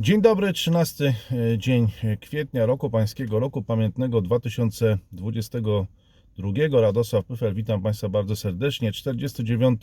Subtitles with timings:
[0.00, 1.14] Dzień dobry, 13
[1.58, 1.88] dzień
[2.20, 6.80] kwietnia roku pańskiego, roku pamiętnego 2022.
[6.80, 8.92] Radosław Pyfel, witam Państwa bardzo serdecznie.
[8.92, 9.80] 49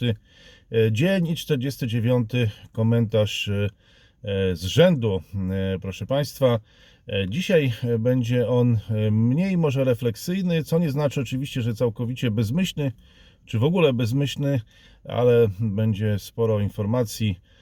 [0.91, 2.29] dzień i 49
[2.71, 3.70] komentarz e,
[4.55, 5.21] z rzędu,
[5.52, 6.59] e, proszę Państwa.
[7.07, 12.91] E, Dzisiaj będzie on e, mniej może refleksyjny, co nie znaczy oczywiście, że całkowicie bezmyślny,
[13.45, 14.61] czy w ogóle bezmyślny,
[15.04, 17.53] ale będzie sporo informacji, e,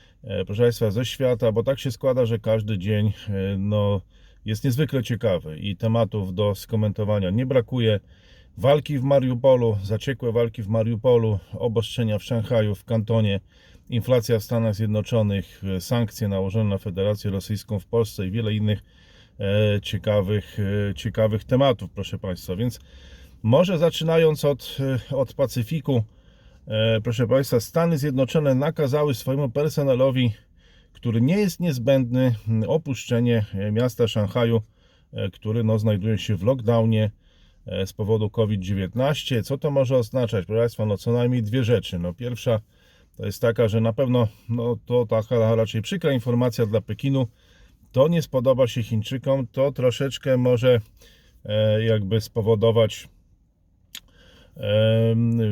[0.45, 4.01] proszę Państwa, ze świata, bo tak się składa, że każdy dzień e, no,
[4.45, 7.99] jest niezwykle ciekawy i tematów do skomentowania nie brakuje.
[8.57, 13.39] Walki w Mariupolu, zaciekłe walki w Mariupolu, obostrzenia w Szanghaju, w Kantonie,
[13.89, 18.79] inflacja w Stanach Zjednoczonych, e, sankcje nałożone na Federację Rosyjską w Polsce i wiele innych
[19.39, 20.57] e, ciekawych,
[20.89, 22.55] e, ciekawych tematów, proszę Państwa.
[22.55, 22.79] Więc
[23.43, 24.77] może zaczynając od,
[25.11, 26.20] e, od Pacyfiku, e,
[27.03, 30.31] proszę Państwa, Stany Zjednoczone nakazały swojemu personelowi,
[30.93, 34.61] który nie jest niezbędny, m, opuszczenie e, miasta Szanghaju,
[35.13, 37.11] e, który no, znajduje się w lockdownie
[37.65, 39.43] e, z powodu COVID-19.
[39.43, 40.45] Co to może oznaczać?
[40.45, 41.99] Proszę Państwa, no co najmniej dwie rzeczy.
[41.99, 42.59] No, pierwsza
[43.17, 47.27] to jest taka, że na pewno no, to taka raczej przykra informacja dla Pekinu.
[47.91, 50.81] To nie spodoba się Chińczykom, to troszeczkę może
[51.45, 53.09] e, jakby spowodować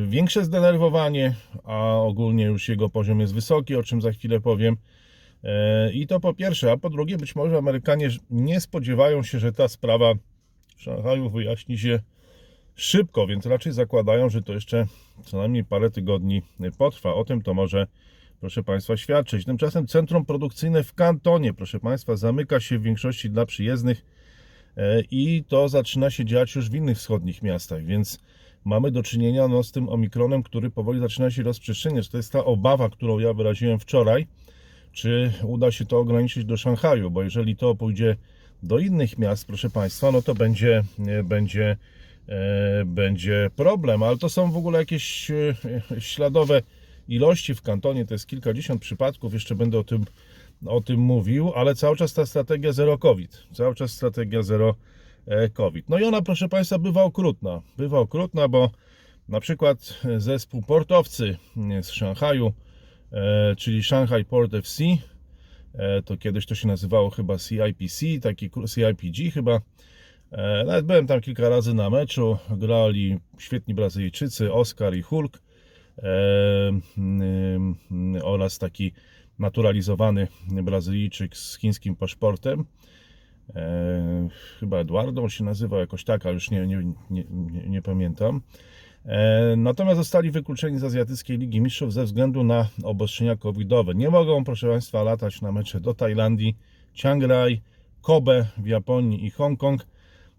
[0.08, 4.78] większe zdenerwowanie, a ogólnie już jego poziom jest wysoki, o czym za chwilę powiem.
[5.44, 9.52] E, I to po pierwsze, a po drugie, być może Amerykanie nie spodziewają się, że
[9.52, 10.14] ta sprawa
[10.75, 12.00] w Szanghaju wyjaśni się
[12.75, 14.86] szybko, więc raczej zakładają, że to jeszcze
[15.25, 16.41] co najmniej parę tygodni
[16.78, 17.13] potrwa.
[17.13, 17.88] O tym to może,
[18.39, 19.45] proszę Państwa, świadczyć.
[19.45, 24.06] Tymczasem centrum produkcyjne w Kantonie, proszę Państwa, zamyka się w większości dla przyjezdnych
[24.78, 28.19] e, i to zaczyna się dziać już w innych wschodnich miastach, więc
[28.65, 32.09] mamy do czynienia no, z tym omikronem, który powoli zaczyna się rozprzestrzeniać.
[32.09, 34.27] To jest ta obawa, którą ja wyraziłem wczoraj,
[34.91, 38.16] czy uda się to ograniczyć do Szanghaju, bo jeżeli to pójdzie
[38.63, 41.77] do innych miast, proszę Państwa, no to będzie, nie, będzie,
[42.27, 45.55] e, będzie problem, ale to są w ogóle jakieś e,
[46.00, 46.61] śladowe
[47.07, 50.05] ilości w kantonie, to jest kilkadziesiąt przypadków, jeszcze będę o tym,
[50.66, 54.98] o tym mówił, ale cały czas ta strategia zero COVID, cały czas strategia zero e,
[55.53, 55.90] COVID.
[55.90, 58.69] No i ona, proszę Państwa, bywa okrutna, bywa okrutna, bo
[59.28, 61.38] na przykład zespół portowcy
[61.81, 62.53] z Szanghaju,
[63.12, 64.84] e, czyli Shanghai Port FC,
[65.73, 69.62] e, to kiedyś to się nazywało chyba CIPC, taki CIPG chyba.
[70.31, 75.41] E, Nawet byłem tam kilka razy na meczu, grali świetni Brazylijczycy, Oscar i Hulk
[75.97, 76.11] e,
[78.23, 78.91] oraz taki
[79.40, 82.66] naturalizowany Brazylijczyk z chińskim paszportem.
[83.55, 84.27] E,
[84.59, 87.23] chyba Eduardo się nazywał jakoś tak, ale już nie, nie, nie,
[87.67, 88.41] nie, pamiętam.
[89.05, 93.95] E, Natomiast zostali wykluczeni z Azjatyckiej Ligi Mistrzów ze względu na obostrzenia covidowe.
[93.95, 96.55] Nie mogą, proszę Państwa, latać na mecze do Tajlandii,
[96.93, 97.61] Chiang Rai,
[98.01, 99.85] Kobe w Japonii i Hongkong.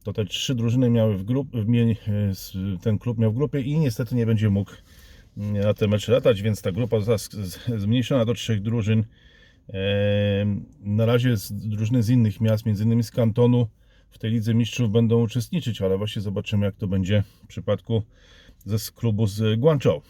[0.05, 3.61] To te trzy drużyny miały w grup, w, mie- e, ten klub miał w grupie
[3.61, 4.71] i niestety nie będzie mógł
[5.37, 9.05] na te mecze latać, więc ta grupa została zmniejszona do trzech drużyn.
[10.81, 13.67] Na razie z drużyny z innych miast, między innymi z kantonu,
[14.11, 18.03] w tej Lidze Mistrzów będą uczestniczyć, ale właśnie zobaczymy, jak to będzie w przypadku
[18.65, 20.03] ze klubu z Guangzhou.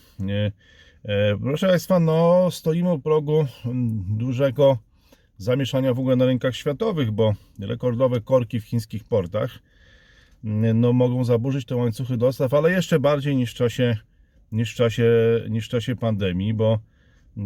[1.05, 4.79] E, Proszę Państwa, no stoimy u progu mm, dużego
[5.39, 9.59] zamieszania w ogóle na rynkach światowych, bo rekordowe korki w chińskich portach
[10.45, 13.97] mm, no, mogą zaburzyć te łańcuchy dostaw, ale jeszcze bardziej niż w czasie,
[14.53, 15.11] niż w czasie,
[15.51, 16.79] niż w czasie pandemii, bo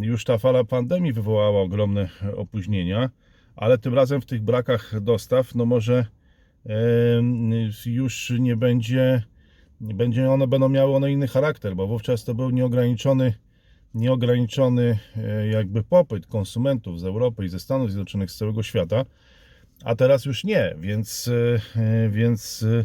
[0.01, 3.11] już ta fala pandemii wywołała ogromne opóźnienia,
[3.57, 6.07] ale tym razem w tych brakach dostaw, no może
[7.87, 9.23] już nie będzie,
[9.81, 13.35] będzie one, będą miały one inny charakter, bo wówczas to był nieograniczony,
[13.95, 19.05] nieograniczony e, jakby popyt konsumentów z Europy i ze Stanów Zjednoczonych, z całego świata,
[19.85, 21.31] a teraz już nie, więc,
[21.77, 22.85] e, więc e,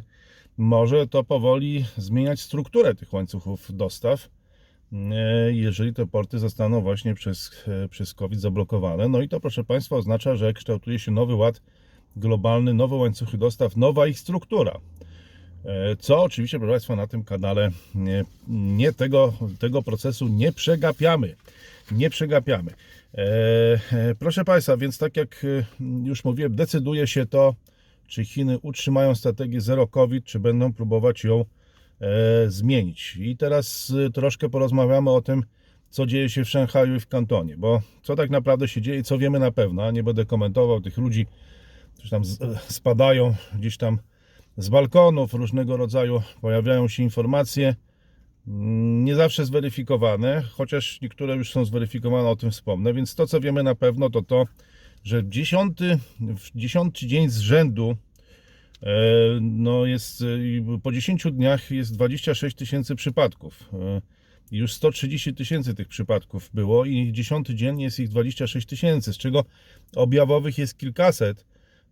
[0.58, 4.30] może to powoli zmieniać strukturę tych łańcuchów dostaw
[5.52, 9.10] jeżeli te porty zostaną właśnie przez, e, przez COVID zablokowane.
[9.10, 11.62] No i to, proszę Państwa, oznacza, że kształtuje się nowy ład
[12.16, 14.80] globalny, nowe łańcuchy dostaw, nowa ich struktura.
[15.66, 21.36] E, Co oczywiście, proszę Państwa, na tym kanale nie, nie tego, tego procesu nie przegapiamy.
[21.92, 22.72] Nie przegapiamy.
[23.14, 23.24] E,
[23.92, 25.66] e, Proszę Państwa, więc tak jak e,
[26.04, 27.56] już mówiłem, decyduje się to,
[28.08, 31.46] czy Chiny utrzymają strategię zero COVID, czy będą próbować ją e,
[32.48, 33.18] zmienić.
[33.20, 35.44] I teraz e, troszkę porozmawiamy o tym,
[35.90, 39.18] co dzieje się w Szanghaju i w Kantonie, bo co tak naprawdę się dzieje, co
[39.18, 39.92] wiemy na pewno.
[39.92, 41.26] Nie będę komentował tych ludzi,
[41.94, 44.00] którzy tam e, spadają gdzieś tam
[44.58, 47.76] z balkonów, różnego rodzaju pojawiają się informacje,
[48.48, 52.94] mm, nie zawsze zweryfikowane, chociaż niektóre już są zweryfikowane, o tym wspomnę.
[52.94, 54.46] Więc to, co wiemy na pewno, to to,
[55.04, 56.00] że dziesiąty,
[56.56, 57.96] dziesiąty dzień z rzędu e,
[59.42, 63.70] no jest, e, po 10 dniach jest 26 tysięcy przypadków.
[63.74, 64.02] E,
[64.52, 69.46] Już 130 tysięcy tych przypadków było i dziesiąty dzień jest ich 26 tysięcy, z czego
[69.96, 71.46] objawowych jest kilkaset.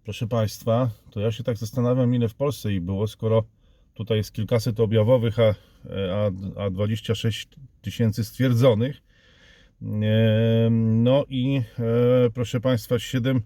[0.04, 3.44] Proszę Państwa, to ja się tak zastanawiam, ile w Polsce ich było, skoro
[3.94, 5.56] tutaj jest kilkaset objawowych, a,
[6.14, 7.48] a, a 26
[7.82, 9.02] tysięcy stwierdzonych.
[9.82, 13.42] E, No i e, proszę Państwa, 7.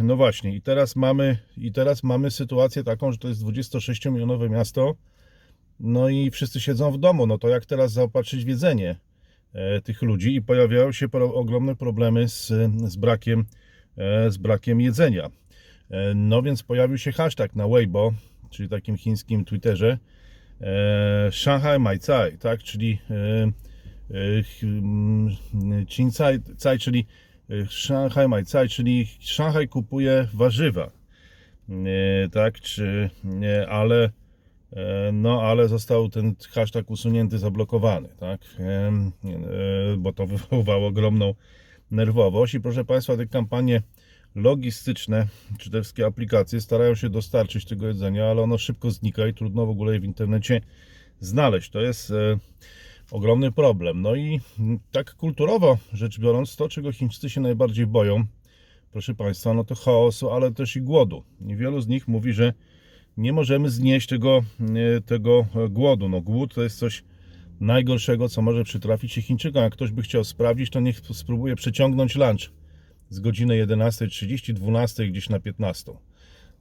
[0.00, 4.94] No właśnie, i teraz mamy, i teraz mamy sytuację taką, że to jest 26-milionowe miasto.
[5.80, 7.26] No i wszyscy siedzą w domu.
[7.26, 8.96] No to jak teraz zaopatrzyć w jedzenie
[9.52, 10.34] e, tych ludzi?
[10.34, 12.46] I pojawiają się ogromne problemy z,
[12.84, 13.44] z, brakiem,
[13.96, 15.30] e, z brakiem jedzenia.
[15.90, 18.12] E, no więc pojawił się hashtag na Weibo,
[18.50, 19.98] czyli takim chińskim Twitterze.
[21.30, 22.62] Shanghai Mai Cai, tak?
[22.62, 23.14] Czyli e,
[24.10, 25.36] e, ch- mm,
[26.78, 27.06] czyli
[27.68, 30.90] Shanghai Mai Cai, czyli Szanghaj kupuje warzywa.
[32.32, 33.10] Tak, czy
[33.68, 34.10] ale
[34.72, 38.40] e, no, ale został ten hashtag usunięty, zablokowany, tak?
[38.58, 38.92] E,
[39.98, 41.34] Bo to wywoływało ogromną
[41.90, 43.82] nerwowość i proszę Państwa, te kampanie
[44.34, 45.26] logistyczne,
[45.58, 49.66] czy te wszystkie aplikacje starają się dostarczyć tego jedzenia, ale ono szybko znika i trudno
[49.66, 50.60] w ogóle je w internecie
[51.20, 51.70] znaleźć.
[51.70, 52.38] To jest e,
[53.10, 54.02] ogromny problem.
[54.02, 54.40] No i
[54.92, 58.24] tak kulturowo rzecz biorąc, to czego Chińczycy się najbardziej boją,
[58.92, 61.22] proszę Państwa, no to chaosu, ale też i głodu.
[61.46, 62.52] I wielu z nich mówi, że
[63.16, 64.44] nie możemy znieść tego,
[64.96, 66.08] e, tego e, głodu.
[66.08, 67.04] No głód to jest coś
[67.60, 69.62] najgorszego, co może przytrafić się Chińczykom.
[69.62, 72.52] Jak ktoś by chciał sprawdzić, to niech spróbuje przeciągnąć lunch
[73.10, 75.92] z godziny 11.30, 12 gdzieś na 15.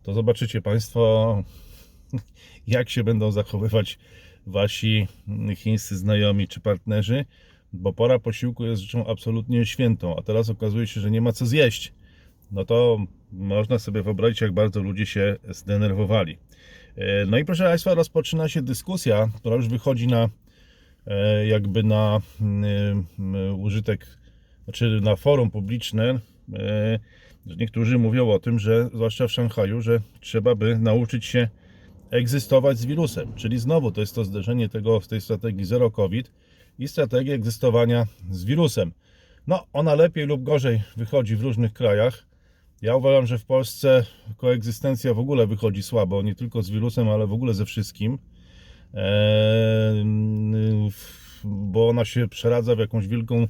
[0.03, 1.43] To zobaczycie Państwo,
[2.67, 3.99] jak się będą zachowywać
[4.47, 5.07] Wasi
[5.55, 7.25] chińscy znajomi czy partnerzy,
[7.73, 11.45] bo pora posiłku jest rzeczą absolutnie świętą, a teraz okazuje się, że nie ma co
[11.45, 11.93] zjeść.
[12.51, 12.97] No to
[13.31, 16.37] można sobie wyobrazić, jak bardzo ludzie się zdenerwowali.
[16.95, 20.29] E, No i proszę Państwa, rozpoczyna się dyskusja, która już wychodzi na
[21.07, 24.07] e, jakby na mm, mm, użytek,
[24.63, 26.19] znaczy na forum publiczne,
[26.53, 26.99] e,
[27.45, 31.47] niektórzy mówią o tym, że zwłaszcza w Szanghaju, że trzeba by nauczyć się
[32.11, 33.33] egzystować z wirusem.
[33.35, 36.31] Czyli znowu to jest to zderzenie tego, tej strategii zero COVID
[36.79, 38.91] i strategii egzystowania z wirusem.
[39.47, 42.25] No, ona lepiej lub gorzej wychodzi w różnych krajach.
[42.81, 44.05] Ja uważam, że w Polsce
[44.37, 48.19] koegzystencja w ogóle wychodzi słabo, nie tylko z wirusem, ale w ogóle ze wszystkim.
[48.93, 53.47] Eee, w- bo ona się przeradza w jakąś wielką em,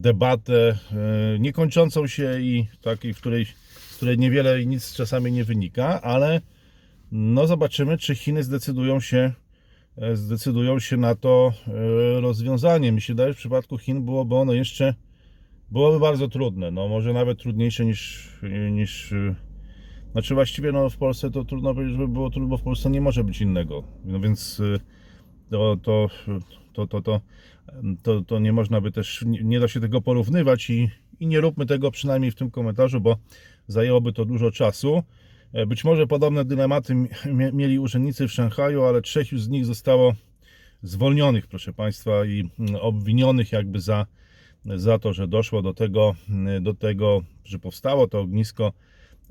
[0.00, 3.46] debatę e, niekończącą się i takiej, w której,
[3.90, 6.40] z której niewiele i nic czasami nie wynika, ale
[7.12, 9.32] no zobaczymy, czy Chiny zdecydują się
[9.96, 12.92] e, zdecydują się na to e, rozwiązanie.
[12.92, 14.94] Mi się wydaje, że w przypadku Chin byłoby ono jeszcze
[15.70, 18.32] byłoby bardzo trudne, no może nawet trudniejsze niż,
[18.70, 19.34] niż e,
[20.12, 23.00] znaczy właściwie no w Polsce to trudno powiedzieć, żeby było trudno, bo w Polsce nie
[23.00, 23.84] może być innego.
[24.04, 24.62] No więc
[25.50, 26.08] to, to,
[26.72, 27.20] to, to, to,
[28.02, 30.90] to, to nie można by też, nie, nie da się tego porównywać i,
[31.20, 33.16] i nie róbmy tego przynajmniej w tym komentarzu, bo
[33.66, 35.02] zajęłoby to dużo czasu.
[35.52, 36.94] E, Być może podobne dylematy
[37.38, 40.14] mie- mieli urzędnicy w Szanghaju, ale trzech już z nich zostało
[40.82, 44.06] zwolnionych, proszę Państwa, i mm, obwinionych jakby za,
[44.64, 48.72] za to, że doszło do tego, mm, do tego, że powstało to ognisko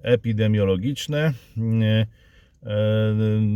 [0.03, 1.33] epidemiologiczne.
[1.57, 2.05] Mm,
[2.63, 3.15] E,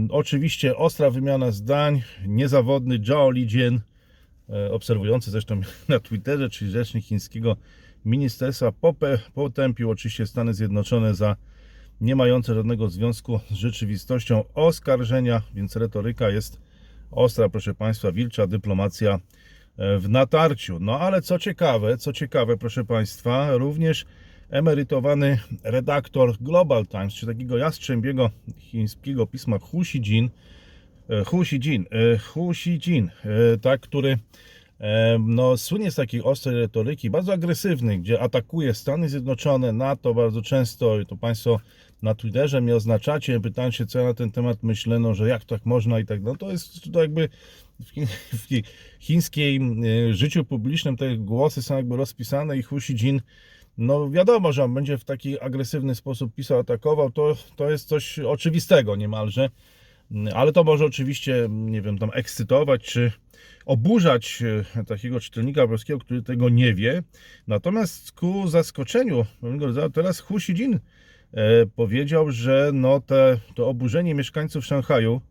[0.10, 3.82] oczywiście ostra wymiana zdań, niezawodny Zhao Lijian,
[4.50, 7.58] e, obserwujący zresztą na Twitterze, czyli rzecznik chińskiego
[8.06, 8.72] ministerstwa,
[9.34, 11.36] potępił oczywiście Stany Zjednoczone za
[12.04, 16.62] nie mające żadnego związku z rzeczywistością oskarżenia, więc retoryka jest
[17.12, 19.20] ostra, proszę Państwa, wilcza dyplomacja
[19.78, 20.80] e, w natarciu.
[20.80, 24.06] No ale co ciekawe, co ciekawe, proszę Państwa, również
[24.50, 30.30] emerytowany redaktor Global Times, czy takiego jastrzębiego chińskiego pisma Hu Xijin,
[31.10, 33.10] e, Hu Xijin, e, Hu Xijin,
[33.62, 34.18] tak, który
[35.20, 41.00] no, słynie z takiej ostrej retoryki, bardzo agresywnej, gdzie atakuje Stany Zjednoczone, NATO bardzo często,
[41.00, 41.60] i to Państwo
[42.04, 45.46] na Twitterze mnie oznaczacie, pytając się, co ja na ten temat myślę, no, że jak
[45.46, 46.22] tak można i tak.
[46.24, 47.30] No, to jest to jakby
[47.84, 48.08] w, chi-
[48.40, 48.64] w chi-
[49.00, 49.60] chińskiej
[50.10, 53.22] e, życiu publicznym te głosy są jakby rozpisane i Hu Xijin
[53.78, 58.20] no wiadomo, że on będzie w taki agresywny sposób pisał, atakował, to, to jest coś
[58.20, 59.50] oczywistego niemalże,
[60.34, 63.12] ale to może oczywiście, nie wiem, tam ekscytować, czy
[63.66, 64.44] oburzać
[64.76, 67.04] e, takiego czytelnika polskiego, który tego nie wie.
[67.48, 70.80] Natomiast ku zaskoczeniu, pewnego rodzaju, teraz Hu Xijin e,
[71.76, 75.22] powiedział, że no te, to oburzenie mieszkańców Szanghaju,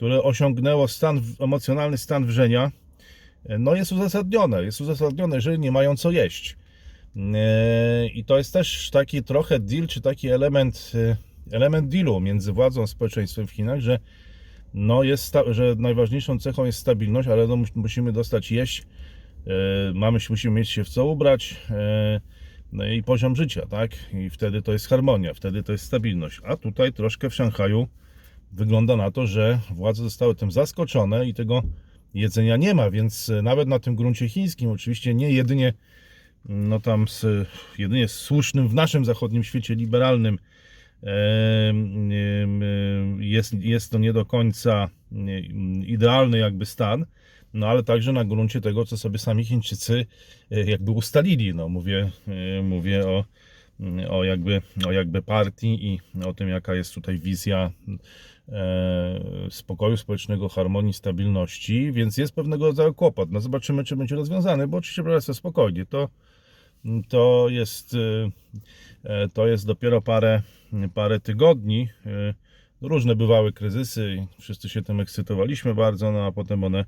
[0.00, 2.70] które osiągnęło stan, emocjonalny stan wrzenia,
[3.46, 4.64] e, no jest uzasadnione.
[4.64, 6.56] Jest uzasadnione, jeżeli nie mają co jeść.
[7.34, 11.16] E, I to jest też taki trochę deal, czy taki element, e,
[11.56, 13.98] element dealu między władzą a społeczeństwem w Chinach, że
[14.74, 18.82] no jest, że najważniejszą cechą jest stabilność, ale no mus- musimy dostać jeść,
[19.46, 19.52] e,
[19.94, 22.20] mamy, musimy mieć się w co ubrać, e,
[22.72, 23.90] no i poziom życia, tak?
[24.14, 26.40] I wtedy to jest harmonia, wtedy to jest stabilność.
[26.44, 27.88] A tutaj troszkę w Szanghaju
[28.52, 31.62] wygląda na to, że władze zostały tym zaskoczone i tego
[32.14, 35.72] jedzenia nie ma, więc e, nawet na tym gruncie chińskim, oczywiście nie jedynie
[36.48, 37.26] no tam z,
[37.78, 40.38] jedynie słusznym w naszym zachodnim świecie liberalnym
[43.18, 44.88] jest, jest to nie do końca
[45.86, 47.06] idealny jakby stan,
[47.54, 50.06] no ale także na gruncie tego, co sobie sami Chińczycy
[50.50, 51.54] e, jakby ustalili.
[51.54, 52.10] No, mówię,
[52.58, 53.24] e, mówię o,
[54.10, 57.70] o, jakby, o jakby partii i o tym, jaka jest tutaj wizja
[58.48, 63.30] e, spokoju społecznego, harmonii, stabilności, więc jest pewnego rodzaju kłopot.
[63.30, 66.08] No zobaczymy, czy będzie rozwiązany, bo oczywiście proszę spokojnie, to,
[67.08, 67.96] to jest
[69.34, 70.42] to jest dopiero parę,
[70.94, 71.88] parę tygodni.
[72.80, 76.84] Różne bywały kryzysy, wszyscy się tym ekscytowaliśmy bardzo, no a potem one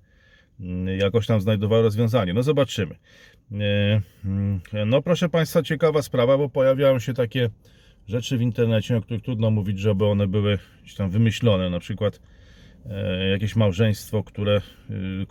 [0.99, 2.35] jakoś tam znajdowały rozwiązanie.
[2.35, 2.94] No zobaczymy.
[3.52, 7.50] E, mm, No proszę Państwa, ciekawa sprawa, bo pojawiają się takie
[8.09, 11.71] rzeczy w internecie, o których trudno mówić, żeby one były gdzieś tam wymyślone.
[11.71, 12.21] Na przykład
[12.90, 14.62] e, jakieś małżeństwo, które e,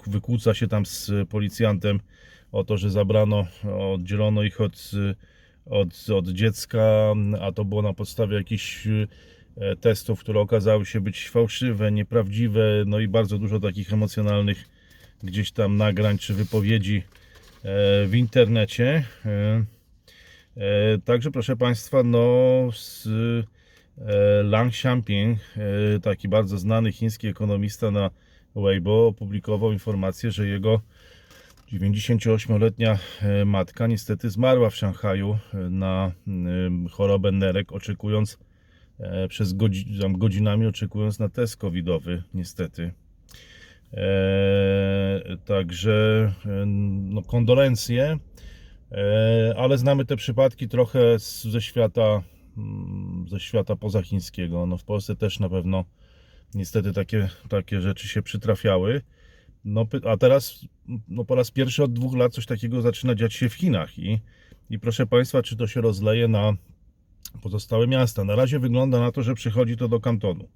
[0.07, 1.99] wykłóca się tam z policjantem
[2.51, 3.47] o to, że zabrano,
[3.79, 4.91] oddzielono ich od,
[5.65, 8.87] od, od dziecka, a to było na podstawie jakichś
[9.81, 14.65] testów, które okazały się być fałszywe, nieprawdziwe, no i bardzo dużo takich emocjonalnych
[15.23, 17.03] gdzieś tam nagrań czy wypowiedzi e,
[18.07, 19.03] w internecie.
[19.25, 19.63] E,
[20.57, 22.27] e, Także proszę Państwa, no
[22.73, 23.07] z
[24.43, 28.09] Lang Xiaoping, e, taki bardzo znany chiński ekonomista na
[28.55, 30.81] Weibo opublikował informację, że jego
[31.73, 35.37] 98-letnia e, matka niestety zmarła w Szanghaju
[35.69, 36.11] na
[36.91, 38.37] chorobę nerek, oczekując
[39.29, 42.91] przez godzi- tam godzinami oczekując na test covidowy, niestety.
[43.93, 48.17] E, Także e, no, kondolencje,
[48.91, 52.23] e, ale znamy te przypadki trochę z, ze świata
[52.57, 54.65] mm, ze świata pozachińskiego.
[54.65, 55.85] No, w Polsce też na pewno
[56.53, 59.01] niestety takie, takie rzeczy się przytrafiały.
[59.65, 60.65] No, a teraz
[61.07, 64.19] no, po raz pierwszy od dwóch lat coś takiego zaczyna dziać się w Chinach i,
[64.69, 66.53] i proszę Państwa, czy to się rozleje na
[67.41, 68.23] pozostałe miasta.
[68.23, 70.47] Na razie wygląda na to, że przychodzi to do kantonu.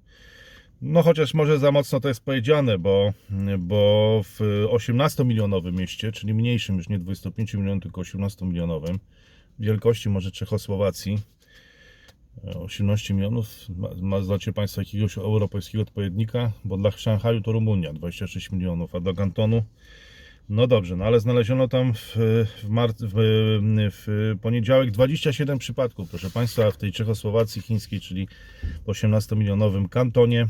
[0.82, 3.12] No chociaż może za mocno to jest powiedziane, bo,
[3.58, 4.40] bo w
[4.70, 8.98] 18-milionowym mieście, czyli mniejszym, już nie 25 milionów, tylko 18-milionowym,
[9.58, 11.18] wielkości może Czechosłowacji,
[12.54, 13.48] 18 milionów,
[14.02, 19.12] ma, znacie Państwo jakiegoś europejskiego odpowiednika, bo dla Szanghaju to Rumunia, 26 milionów, a dla
[19.12, 19.62] kantonu
[20.48, 22.16] no dobrze, no ale znaleziono tam w,
[22.62, 23.14] w, mart, w,
[23.92, 28.28] w poniedziałek 27 przypadków, proszę Państwa, w tej Czechosłowacji chińskiej, czyli
[28.84, 30.48] w 18-milionowym kantonie.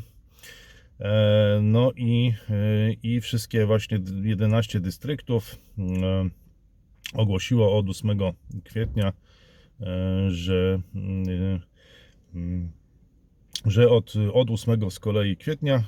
[1.01, 5.83] E, No i, e, i wszystkie właśnie 11 dystryktów e,
[7.15, 8.19] ogłosiło od 8
[8.65, 9.13] kwietnia,
[10.29, 10.81] że,
[13.67, 15.83] że od, od 8 z kolei kwietnia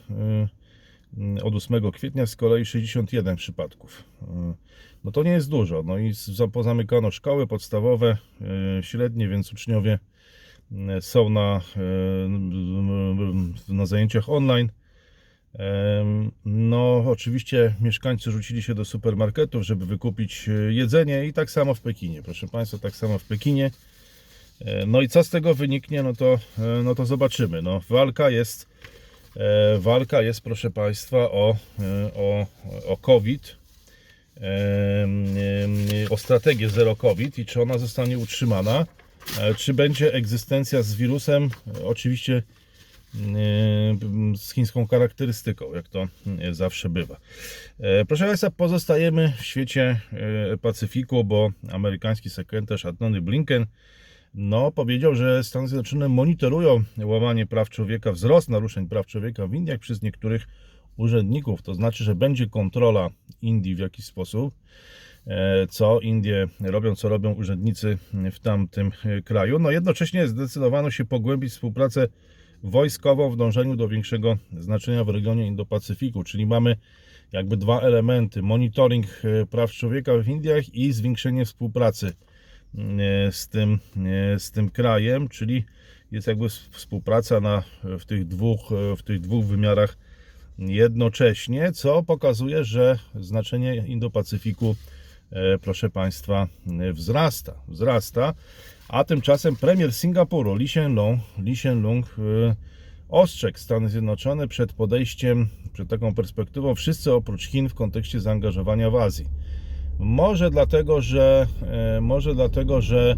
[1.43, 4.05] od 8 kwietnia z kolei 61 przypadków.
[5.05, 5.83] No to nie jest dużo.
[5.83, 6.13] No i
[6.53, 8.17] pozamykano szkoły podstawowe,
[8.81, 9.99] średnie, więc uczniowie
[11.01, 11.61] są na,
[13.69, 14.71] na zajęciach online.
[16.45, 21.81] No, oczywiście mieszkańcy rzucili się do supermarketów, żeby wykupić e, jedzenie i tak samo w
[21.81, 22.23] Pekinie.
[22.23, 23.71] Proszę Państwa, tak samo w Pekinie.
[24.61, 27.63] E, No i co z tego wyniknie, no to, e, no to zobaczymy.
[27.63, 28.69] No, walka jest,
[29.79, 31.57] walka jest, proszę Państwa, o,
[32.15, 32.47] o,
[32.87, 33.57] o COVID,
[36.11, 38.87] o strategię zero COVID i czy ona zostanie utrzymana,
[39.57, 41.51] czy będzie egzystencja z wirusem,
[41.85, 42.43] oczywiście
[44.37, 47.17] z chińską charakterystyką, jak to e, zawsze bywa.
[47.81, 50.01] E, Proszę Państwa, pozostajemy w świecie
[50.53, 53.67] e, Pacyfiku, bo amerykański sekretarz Antony Blinken
[54.35, 59.79] no, powiedział, że Stany Zjednoczone monitorują łamanie praw człowieka, wzrost naruszeń praw człowieka w Indiach
[59.79, 60.47] przez niektórych
[60.97, 61.63] urzędników.
[61.63, 63.09] To znaczy, że będzie kontrola
[63.43, 64.55] Indii w jakiś sposób,
[65.27, 67.99] e, co Indie robią, co robią urzędnicy
[68.33, 68.91] w tamtym
[69.25, 69.59] kraju.
[69.59, 72.09] No, jednocześnie zdecydowano się pogłębić współpracę
[72.63, 76.77] wojskową w dążeniu do większego znaczenia w regionie Indo-Pacyfiku, czyli mamy
[77.33, 82.13] jakby dwa elementy: monitoring e, praw człowieka w Indiach i zwiększenie współpracy e,
[83.33, 83.79] z tym,
[84.35, 85.65] e, z tym krajem, czyli
[86.13, 89.99] jest jakby współpraca na, w, tych dwóch, w tych dwóch wymiarach
[90.59, 94.75] jednocześnie, co pokazuje, że znaczenie Indo-Pacyfiku
[95.63, 96.49] proszę Państwa,
[96.93, 98.35] wzrasta, wzrasta,
[98.89, 102.55] a tymczasem premier Singapuru Lee Hsien Loong, Lee Hsien Loong e,
[103.09, 108.97] ostrzegł Stany Zjednoczone przed podejściem, przed taką perspektywą wszyscy oprócz Chin w kontekście zaangażowania w
[108.97, 109.27] Azji.
[109.99, 113.17] Może dlatego, że e, może dlatego, że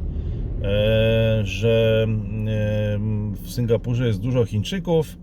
[0.62, 2.98] e, że e,
[3.42, 5.18] w Singapurze jest dużo Chińczyków.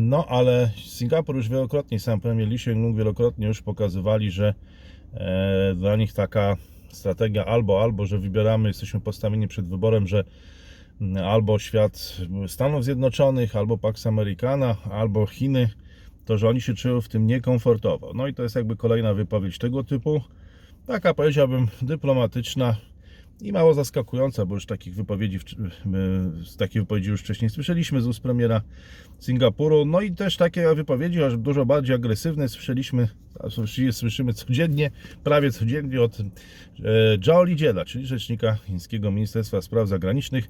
[0.00, 4.54] No, ale Singapur już wielokrotnie, sam premier Lee Hsien Loong wielokrotnie już pokazywali, że
[5.76, 6.56] dla nich taka
[6.88, 10.24] strategia albo, albo, że wybieramy, jesteśmy postawieni przed wyborem, że
[11.00, 12.16] mm, albo świat
[12.46, 15.70] Stanów Zjednoczonych, albo Pax Americana, albo Chiny,
[16.24, 18.12] to że oni się czują w tym niekomfortowo.
[18.14, 20.20] No i to jest jakby kolejna wypowiedź tego typu.
[20.86, 22.76] Taka powiedziałbym dyplomatyczna
[23.42, 25.38] i mało zaskakująca, bo już takich wypowiedzi,
[26.58, 28.62] takiej wypowiedzi już wcześniej słyszeliśmy z ust premiera
[29.18, 29.84] Singapuru.
[29.84, 33.08] No i też takie wypowiedzi, aż dużo bardziej agresywne słyszeliśmy,
[33.92, 34.90] słyszymy codziennie,
[35.24, 36.24] prawie codziennie od e,
[37.24, 40.48] Zhao Lijiela, czyli rzecznika chińskiego Ministerstwa Spraw Zagranicznych,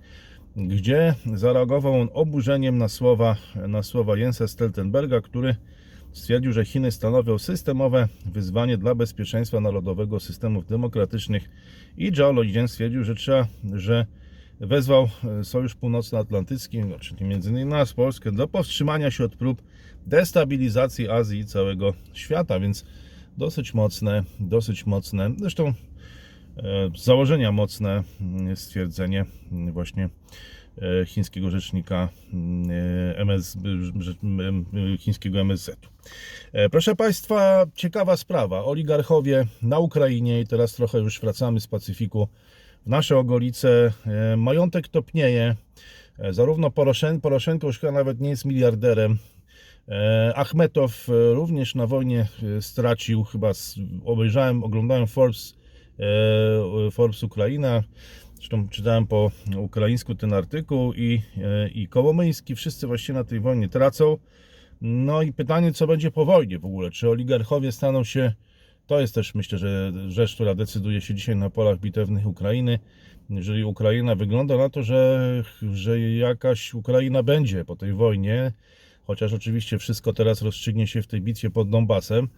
[0.56, 3.36] gdzie zareagował on oburzeniem na słowa,
[3.68, 5.56] na słowa Jensa Stoltenberga, który
[6.12, 11.50] stwierdził, że Chiny stanowią systemowe wyzwanie dla bezpieczeństwa narodowego systemów demokratycznych.
[11.96, 14.06] I Zhao Lijian stwierdził, że trzeba, że
[14.60, 15.08] wezwał
[15.40, 19.62] e, Sojusz Północnoatlantycki, no, czyli między innymi nas, Polskę, do powstrzymania się od prób
[20.06, 22.84] destabilizacji Azji i całego świata, więc
[23.36, 25.74] dosyć mocne, dosyć mocne, zresztą e,
[26.96, 30.08] z założenia mocne mm, stwierdzenie właśnie
[31.06, 32.08] chińskiego rzecznika
[33.12, 33.56] e, MS,
[34.98, 35.88] chińskiego MSZ-u.
[36.52, 38.64] E, Proszę Państwa, ciekawa sprawa.
[38.64, 42.28] Oligarchowie na Ukrainie i teraz trochę już wracamy z Pacyfiku
[42.86, 43.92] w nasze okolice.
[44.06, 45.56] E, Majątek topnieje.
[46.18, 49.18] E, Zarówno Poroszen, Poroszenko już chyba nawet nie jest miliarderem.
[49.88, 52.26] E, Achmetow e, również na wojnie
[52.58, 53.52] e, stracił, chyba
[54.04, 55.54] obejrzałem, oglądałem Forbes,
[55.98, 57.82] e, Forbes Ukraina,
[58.38, 63.68] zresztą czytałem po ukraińsku ten artykuł i, e, i Kołomyński, wszyscy właściwie na tej wojnie
[63.68, 64.18] tracą.
[64.80, 66.90] No i pytanie, co będzie po wojnie w ogóle?
[66.90, 68.32] Czy oligarchowie staną się.
[68.86, 72.78] To jest też myślę, że rzecz, która decyduje się dzisiaj na polach bitewnych Ukrainy.
[73.30, 78.52] Jeżeli Ukraina wygląda na to, że, że jakaś Ukraina będzie po tej wojnie,
[79.04, 82.28] chociaż oczywiście wszystko teraz rozstrzygnie się w tej bitwie pod Donbasem,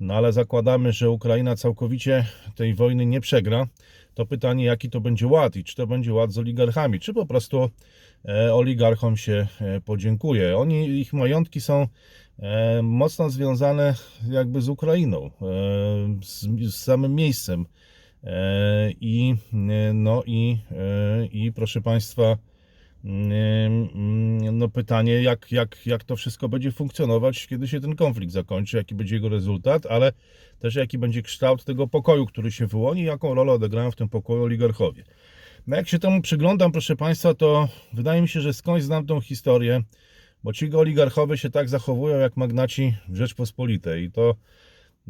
[0.00, 3.66] no ale zakładamy, że Ukraina całkowicie tej wojny nie przegra,
[4.18, 7.26] to pytanie, jaki to będzie ład i czy to będzie ład z oligarchami, czy po
[7.26, 7.70] prostu
[8.28, 10.56] e, oligarchom się e, podziękuje.
[10.56, 11.86] Oni, ich majątki są
[12.38, 13.94] e, mocno związane
[14.28, 15.30] jakby z Ukrainą,
[16.22, 17.66] z, z samym miejscem.
[19.00, 19.34] I
[19.94, 20.58] no i,
[21.32, 22.36] i proszę Państwa,
[24.52, 28.94] no pytanie, jak, jak, jak to wszystko będzie funkcjonować, kiedy się ten konflikt zakończy, jaki
[28.94, 30.12] będzie jego rezultat, ale
[30.58, 34.42] też jaki będzie kształt tego pokoju, który się wyłoni, jaką rolę odegrają w tym pokoju
[34.42, 35.04] oligarchowie.
[35.66, 39.20] No jak się temu przyglądam, proszę Państwa, to wydaje mi się, że skądś znam tą
[39.20, 39.82] historię,
[40.44, 44.34] bo ci oligarchowie się tak zachowują jak magnaci w Rzeczpospolitej i to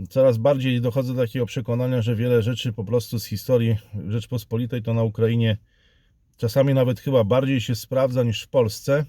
[0.09, 3.77] coraz bardziej dochodzę do takiego przekonania, że wiele rzeczy po prostu z historii
[4.09, 5.57] Rzeczpospolitej to na Ukrainie
[6.39, 9.05] czasami nawet chyba bardziej się sprawdza niż w Polsce.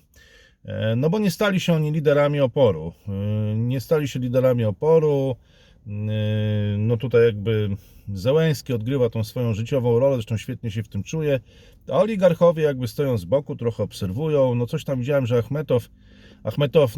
[0.65, 2.93] E, No bo nie stali się oni liderami oporu.
[3.07, 3.11] E,
[3.55, 5.35] Nie stali się liderami oporu.
[5.87, 5.91] E,
[6.77, 7.69] No tutaj jakby
[8.13, 11.39] Zełęski odgrywa tą swoją życiową rolę, zresztą świetnie się w tym czuje.
[11.91, 14.55] A oligarchowie jakby stoją z boku, trochę obserwują.
[14.55, 15.89] No coś tam widziałem, że Achmetow,
[16.43, 16.93] Achmetow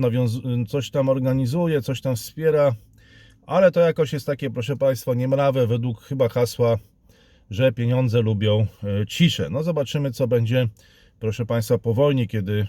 [0.67, 2.75] coś tam organizuje, coś tam wspiera.
[3.45, 6.77] Ale to jakoś jest takie, proszę Państwa, niemrawe według chyba hasła,
[7.51, 9.49] że pieniądze lubią e, ciszę.
[9.49, 10.67] No zobaczymy, co będzie,
[11.19, 12.67] proszę Państwa, po wojnie, kiedy y,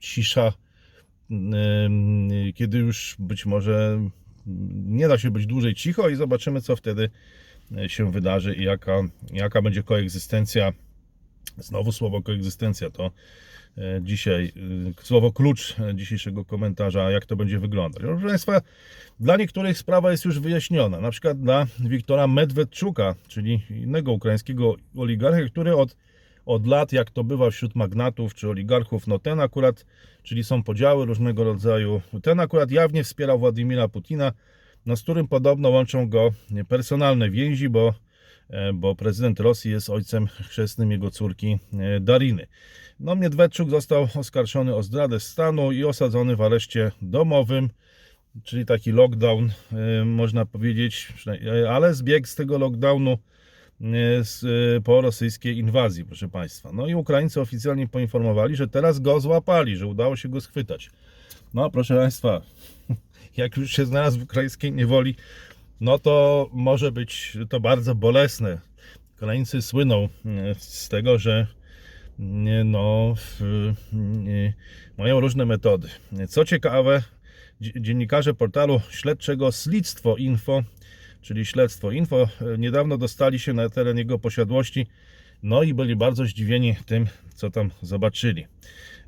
[0.00, 0.52] cisza,
[1.30, 4.00] y, kiedy już być może
[4.86, 7.10] nie da się być dłużej cicho i zobaczymy, co wtedy
[7.76, 10.72] e, się wydarzy i jaka, jaka będzie koegzystencja.
[11.58, 13.10] Znowu słowo koegzystencja to e,
[14.00, 14.52] dzisiaj
[15.00, 18.02] e, słowo klucz e, dzisiejszego komentarza, jak to będzie wyglądać.
[18.02, 18.60] Proszę Państwa,
[19.20, 21.00] dla niektórych sprawa jest już wyjaśniona.
[21.00, 25.96] Na przykład dla Wiktora Medwedczuka, czyli innego ukraińskiego oligarchy, który od,
[26.46, 29.86] od lat, jak to bywa wśród magnatów czy oligarchów, no ten akurat,
[30.22, 34.32] czyli są podziały różnego rodzaju, ten akurat jawnie wspierał Władimira Putina,
[34.86, 36.30] no z którym podobno łączą go
[36.68, 38.05] personalne więzi, bo e,
[38.74, 42.46] bo prezydent Rosji jest ojcem chrzestnym jego córki e, Dariny.
[43.00, 47.70] No, Miedwedczuk został oskarżony o zdradę stanu i osadzony w areszcie domowym,
[48.44, 53.18] czyli taki lockdown, e, można powiedzieć, e, ale zbiegł z tego lockdownu e,
[54.24, 56.70] z, e, po rosyjskiej inwazji, proszę Państwa.
[56.72, 60.90] No i Ukraińcy oficjalnie poinformowali, że teraz go złapali, że udało się go schwytać.
[61.54, 62.40] No, proszę Państwa,
[63.36, 65.16] jak już się znalazł w ukraińskiej niewoli,
[65.80, 68.58] no to może być to bardzo bolesne.
[69.16, 71.46] Ukraińcy słyną e, z tego, że
[72.18, 73.14] nie, no,
[73.92, 74.54] nie,
[74.98, 75.88] mają różne metody.
[76.28, 77.02] Co ciekawe,
[77.60, 80.62] dzie- dziennikarze portalu śledczego Śledztwo Info,
[81.22, 84.86] czyli Śledztwo Info, e, niedawno dostali się na teren jego posiadłości,
[85.42, 88.46] no i byli bardzo zdziwieni tym, co tam zobaczyli.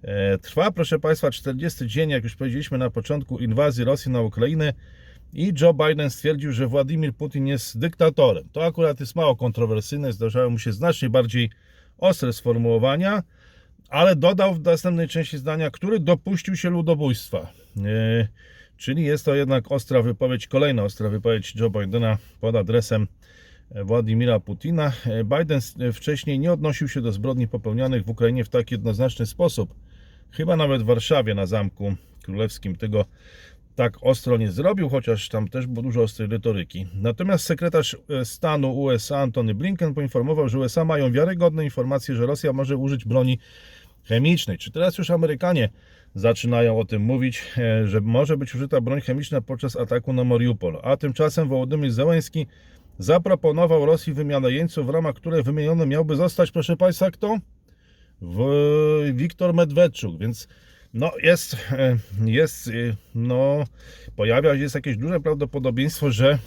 [0.02, 4.72] E, Trwa, proszę Państwa, 40 dzień, jak już powiedzieliśmy na początku, inwazji Rosji na Ukrainę
[5.32, 8.48] i Joe Biden stwierdził, że Władimir Putin jest dyktatorem.
[8.52, 11.50] To akurat jest mało kontrowersyjne, zdarzały mu się znacznie bardziej
[11.98, 13.22] ostre sformułowania,
[13.88, 17.52] ale dodał w następnej części zdania, który dopuścił się ludobójstwa.
[17.84, 18.28] E,
[18.78, 23.06] Czyli jest to jednak ostra wypowiedź, kolejna ostra wypowiedź Joe Bidena pod adresem
[23.84, 24.92] Władimira Putina.
[25.06, 25.60] E, Biden
[25.92, 29.74] wcześniej nie odnosił się do zbrodni popełnianych w Ukrainie w tak jednoznaczny sposób.
[30.30, 33.04] Chyba nawet w Warszawie na Zamku Królewskim tego
[33.78, 36.86] tak ostro nie zrobił, chociaż tam też było dużo ostrej retoryki.
[36.94, 42.52] Natomiast sekretarz e, stanu USA Antony Blinken poinformował, że USA mają wiarygodne informacje, że Rosja
[42.52, 43.38] może użyć broni
[44.04, 44.58] chemicznej.
[44.58, 45.68] Czy teraz już Amerykanie
[46.14, 50.80] zaczynają o tym mówić, e, że może być użyta broń chemiczna podczas ataku na Mariupol?
[50.82, 52.46] A tymczasem Wołodymyr Zełenski
[52.98, 57.38] zaproponował Rosji wymianę jeńców, w ramach której wymieniony miałby zostać, proszę Państwa, kto?
[58.22, 60.48] w Wiktor Medwedczuk, więc
[60.94, 62.70] no jest, e, jest, e,
[63.14, 63.64] no
[64.16, 66.38] pojawia się jest jakieś duże prawdopodobieństwo, że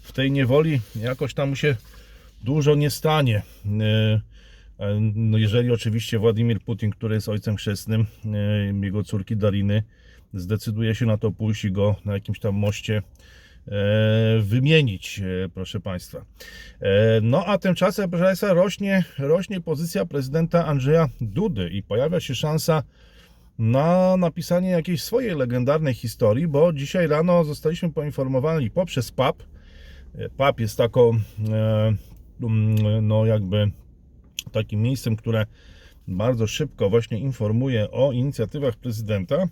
[0.00, 1.76] w tej niewoli jakoś tam mu się
[2.44, 3.42] dużo nie stanie.
[3.80, 4.20] E,
[5.14, 8.06] No jeżeli oczywiście Władimir Putin, który jest ojcem chrzestnym
[8.82, 9.82] jego córki Dariny,
[10.34, 13.02] zdecyduje się na to pójść i go na jakimś tam moście
[14.40, 15.20] wymienić,
[15.54, 16.24] proszę Państwa.
[17.22, 22.82] No a tymczasem, proszę Państwa, rośnie, rośnie pozycja prezydenta Andrzeja Dudy i pojawia się szansa
[23.58, 29.42] na napisanie jakiejś swojej legendarnej historii, bo dzisiaj rano zostaliśmy poinformowani poprzez PAP.
[30.14, 31.10] E, PAP jest taką,
[31.52, 31.94] e,
[32.42, 33.70] mm, no jakby
[34.52, 35.46] takim miejscem, które
[36.08, 39.48] bardzo szybko właśnie informuje o inicjatywach prezydenta,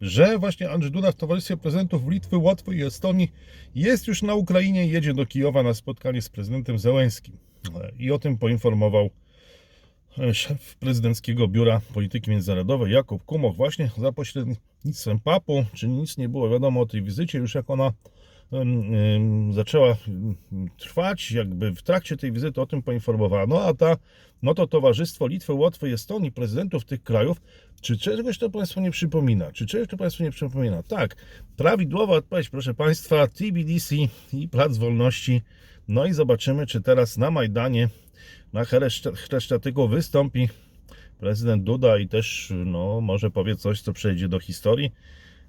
[0.00, 3.32] że właśnie Andrzej Duda w towarzystwie prezydentów Litwy, Łotwy i Estonii
[3.74, 7.36] jest już na Ukrainie i jedzie do Kijowa na spotkanie z prezydentem Zełenskim.
[7.74, 9.10] E, I o tym poinformował
[10.32, 16.50] szef prezydenckiego biura polityki międzynarodowej Jakub Kumoch właśnie za pośrednictwem papu, czyli nic nie było
[16.50, 17.92] wiadomo o tej wizycie, już jak ona
[19.50, 19.96] zaczęła
[20.78, 23.96] trwać, jakby w trakcie tej wizyty o tym poinformowano, a ta,
[24.42, 27.40] no to Towarzystwo Litwy, Łotwy Estonii, prezydentów tych krajów,
[27.80, 29.52] czy czegoś to Państwu nie przypomina?
[29.52, 30.82] Czy czegoś to Państwu nie przypomina?
[30.82, 31.16] Tak,
[31.56, 33.94] prawidłowa odpowiedź, proszę Państwa, TBDC
[34.32, 35.42] i Plac Wolności.
[35.88, 37.88] No i zobaczymy, czy teraz na Majdanie,
[38.52, 38.64] na
[39.14, 40.48] Chreszczatyku wystąpi
[41.20, 44.92] prezydent Duda i też no, może powie coś, co przejdzie do historii.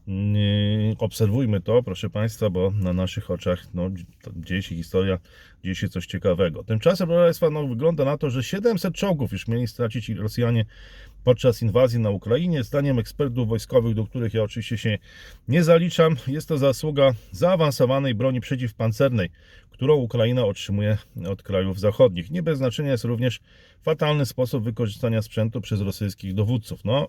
[0.07, 3.89] Yy, Obserwujmy to, proszę Państwa, bo na naszych oczach no,
[4.35, 5.19] dzieje się historia,
[5.63, 6.63] dzieje się coś ciekawego.
[6.63, 10.65] Tymczasem, proszę Państwa, no, wygląda na to, że 700 czołgów już mieli stracić Rosjanie
[11.27, 12.63] podczas inwazji na Ukrainie.
[12.63, 14.97] Zdaniem ekspertów wojskowych, do których ja oczywiście się
[15.47, 19.29] nie zaliczam, jest to zasługa zaawansowanej broni przeciwpancernej,
[19.69, 20.97] którą Ukraina otrzymuje
[21.29, 22.31] od krajów zachodnich.
[22.31, 23.39] Nie bez znaczenia jest również
[23.81, 26.85] fatalny sposób wykorzystania sprzętu przez rosyjskich dowódców.
[26.85, 27.07] No,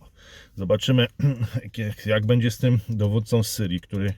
[0.55, 1.07] zobaczymy,
[2.07, 4.13] jak- będzie z tym dowódcą z Syrii, który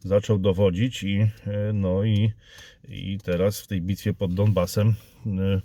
[0.00, 2.32] zaczął dowodzić i, e, no i,
[2.88, 4.94] i teraz w tej bitwie pod Donbasem
[5.26, 5.60] e,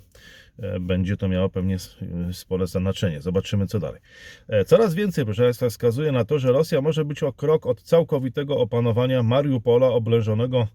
[0.80, 3.20] będzie to miało pewnie e, spore znaczenie.
[3.20, 4.00] Zobaczymy, co dalej.
[4.48, 7.82] E, Coraz więcej, proszę Państwa, wskazuje na to, że Rosja może być o krok od
[7.82, 10.68] całkowitego opanowania Mariupola, oblężonego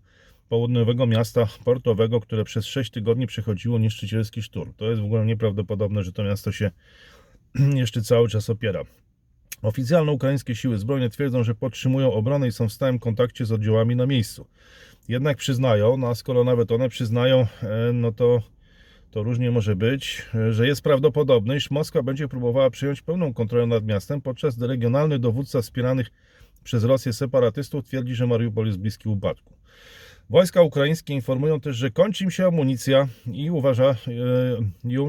[0.49, 4.73] południowego miasta portowego, które przez 6 tygodni przechodziło niszczycielski szturm.
[4.77, 6.71] To jest w ogóle nieprawdopodobne, że to miasto się
[7.83, 8.83] jeszcze cały czas opiera.
[9.61, 13.95] Oficjalne ukraińskie siły zbrojne twierdzą, że podtrzymują obronę i są w stałym kontakcie z oddziałami
[13.95, 14.47] na miejscu.
[15.07, 18.41] Jednak przyznają, no a skoro nawet one przyznają, e, no to,
[19.15, 23.67] to różnie może być, e, że jest prawdopodobne, iż Moskwa będzie próbowała przyjąć pełną kontrolę
[23.67, 26.11] nad miastem, podczas gdy regionalny dowódca wspieranych
[26.63, 29.53] przez Rosję separatystów twierdzi, że Mariupol jest bliski upadku.
[30.29, 33.95] Wojska ukraińskie informują też, że kończy im się amunicja i uważają,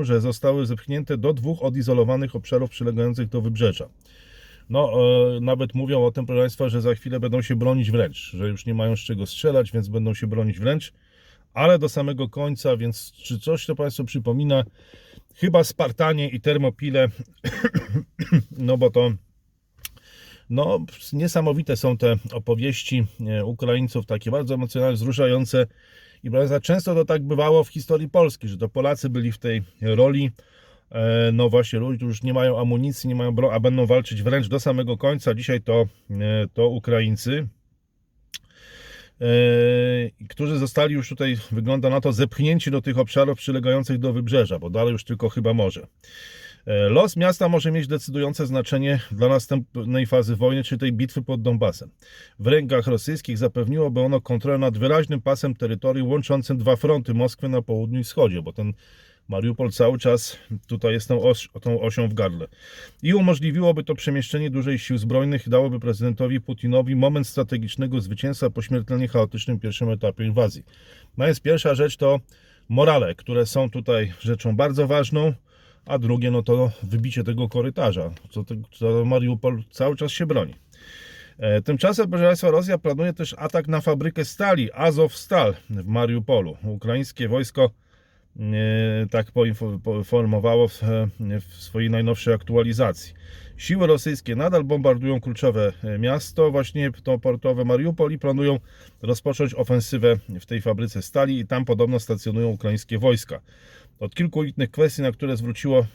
[0.03, 3.89] że zostały zepchnięte do dwóch odizolowanych obszarów przylegających do wybrzeża.
[4.71, 4.93] No,
[5.37, 8.49] e, nawet mówią o tym, proszę Państwa, że za chwilę będą się bronić wręcz, że
[8.49, 10.93] już nie mają z czego strzelać, więc będą się bronić wręcz,
[11.57, 14.65] ale do samego końca, więc czy coś to Państwu przypomina?
[15.35, 17.09] Chyba Spartanie i Termopile,
[18.67, 19.13] no bo to
[20.51, 25.67] no, niesamowite są te opowieści e, Ukraińców, takie bardzo emocjonalne, wzruszające.
[26.23, 29.63] I Państwa, często to tak bywało w historii Polski, że to Polacy byli w tej
[29.83, 30.31] roli.
[30.91, 34.49] E, No właśnie, ludzie już nie mają amunicji, nie mają broni, a będą walczyć wręcz
[34.49, 35.35] do samego końca.
[35.35, 37.49] Dzisiaj to, e, to Ukraińcy.
[39.21, 39.27] E,
[40.29, 44.71] którzy zostali już tutaj, wygląda na to, zepchnięci do tych obszarów przylegających do wybrzeża, bo
[44.71, 45.87] dalej już tylko chyba morze.
[46.67, 51.43] E, Los miasta może mieć decydujące znaczenie dla następnej fazy wojny, czy tej bitwy pod
[51.43, 51.91] Donbasem.
[52.39, 57.63] W rękach rosyjskich zapewniłoby ono kontrolę nad wyraźnym pasem terytorium łączącym dwa fronty Moskwy na
[57.63, 58.73] południu i wschodzie, bo ten
[59.29, 62.47] Mariupol cały czas tutaj jest tą, os, tą osią w gardle.
[63.03, 69.09] I umożliwiłoby to przemieszczenie dużej sił zbrojnych dałoby prezydentowi Putinowi moment strategicznego zwycięstwa po śmiertelnie
[69.09, 70.63] chaotycznym pierwszym etapie inwazji.
[71.17, 72.21] No jest pierwsza rzecz to
[72.69, 75.33] morale, które są tutaj rzeczą bardzo ważną,
[75.87, 80.55] a drugie no to wybicie tego korytarza, co, co Mariupol cały czas się broni.
[81.39, 86.57] E, Tymczasem, proszę Państwa, Rosja planuje też atak na fabrykę stali Azovstal w Mariupolu.
[86.63, 87.71] Ukraińskie wojsko
[89.11, 90.83] tak poinfo- poinformowało w,
[91.49, 93.15] w swojej najnowszej aktualizacji.
[93.57, 98.61] Siły rosyjskie nadal bombardują kluczowe e, miasto, właśnie to portowe Mariupol i planują
[99.03, 103.41] rozpocząć ofensywę w tej fabryce stali i tam podobno stacjonują ukraińskie wojska.
[104.01, 105.87] Od kilku innych kwestii, na które zwróciło,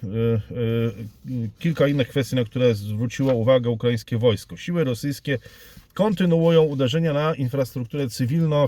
[1.59, 4.57] kilka innych kwestii, na które zwróciło uwagę ukraińskie wojsko.
[4.57, 5.39] Siły rosyjskie
[5.93, 8.65] kontynuują uderzenia na infrastrukturę cywilną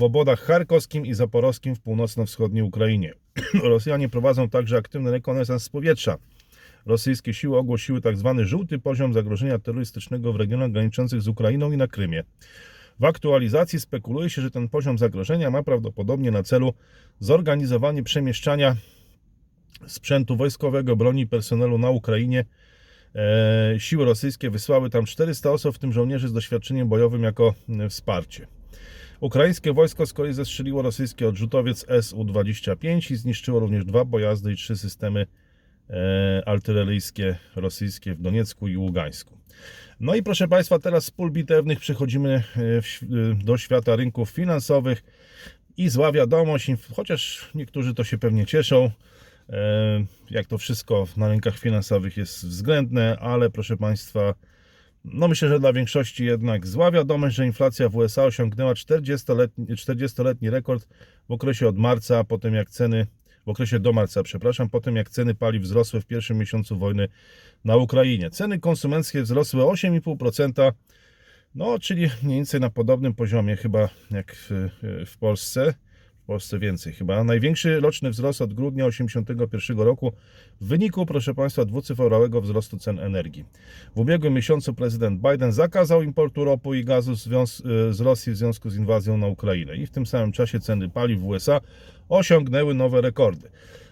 [0.00, 3.14] w obwodach charkowskim i zaporowskim w północno-wschodniej Ukrainie.
[3.62, 6.16] Rosjanie prowadzą także aktywny rekonesans z powietrza.
[6.86, 8.40] Rosyjskie siły ogłosiły tzw.
[8.44, 12.24] żółty poziom zagrożenia terrorystycznego w regionach graniczących z Ukrainą i na Krymie.
[13.00, 16.74] W aktualizacji spekuluje się, że ten poziom zagrożenia ma prawdopodobnie na celu
[17.18, 18.76] zorganizowanie przemieszczania
[19.86, 22.44] sprzętu wojskowego, broni i personelu na Ukrainie.
[23.14, 27.88] E, siły rosyjskie wysłały tam 400 osób, w tym żołnierzy z doświadczeniem bojowym jako e,
[27.88, 28.59] wsparcie.
[29.20, 34.76] Ukraińskie wojsko z kolei zestrzeliło rosyjski odrzutowiec Su-25 i zniszczyło również dwa pojazdy i trzy
[34.76, 35.26] systemy
[35.90, 39.38] e, artyleryjskie rosyjskie w Doniecku i Ługańsku.
[40.00, 42.82] No i proszę Państwa, teraz z pól bitewnych przechodzimy e, e,
[43.44, 45.02] do świata rynków finansowych
[45.76, 48.90] i zła wiadomość, chociaż niektórzy to się pewnie cieszą,
[50.30, 54.34] jak to wszystko na rynkach finansowych jest względne, ale proszę Państwa,
[55.04, 60.50] no myślę, że dla większości jednak zła wiadomość, że inflacja w USA osiągnęła 40-letni, 40-letni
[60.50, 60.88] rekord
[61.28, 63.06] w okresie od marca, po tym jak ceny,
[63.46, 67.08] w okresie do marca, przepraszam, po tym jak ceny paliw wzrosły w pierwszym miesiącu wojny
[67.64, 68.30] na Ukrainie.
[68.30, 70.72] Ceny konsumenckie wzrosły o 8,5%,
[71.54, 74.68] no czyli mniej więcej na podobnym poziomie chyba jak w,
[75.06, 75.74] w Polsce.
[76.30, 77.24] Polsce więcej chyba.
[77.24, 80.12] Największy roczny wzrost od grudnia 1981 roku
[80.60, 83.44] w wyniku, proszę Państwa, dwucyfrowego wzrostu cen energii.
[83.96, 87.14] W ubiegłym miesiącu prezydent Biden zakazał importu ropy i gazu
[87.90, 91.20] z Rosji w związku z inwazją na Ukrainę i w tym samym czasie ceny paliw
[91.20, 91.60] w USA
[92.08, 93.50] osiągnęły nowe rekordy.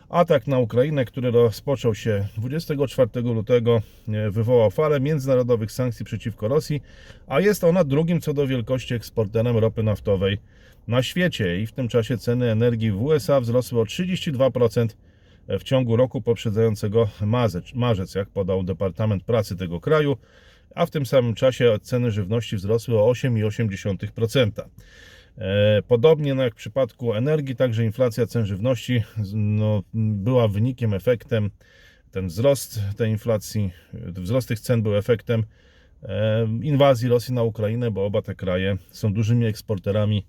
[0.08, 6.82] Atak na Ukrainę, który rozpoczął się 24 lutego, e, wywołał falę międzynarodowych sankcji przeciwko Rosji,
[7.26, 10.38] a jest ona drugim co do wielkości eksporterem ropy naftowej
[10.88, 14.88] na świecie i w tym czasie ceny energii w USA wzrosły o 32%
[15.48, 17.08] w ciągu roku poprzedzającego
[17.74, 20.16] marzec, jak podał Departament Pracy tego kraju,
[20.74, 24.50] a w tym samym czasie ceny żywności wzrosły o 8,8%.
[25.38, 29.02] E, Podobnie jak w przypadku energii, także inflacja cen żywności
[29.34, 31.50] no, była wynikiem, efektem,
[32.10, 35.44] ten wzrost tej inflacji, wzrost tych cen był efektem
[36.02, 40.26] e, inwazji Rosji na Ukrainę, bo oba te kraje są dużymi eksporterami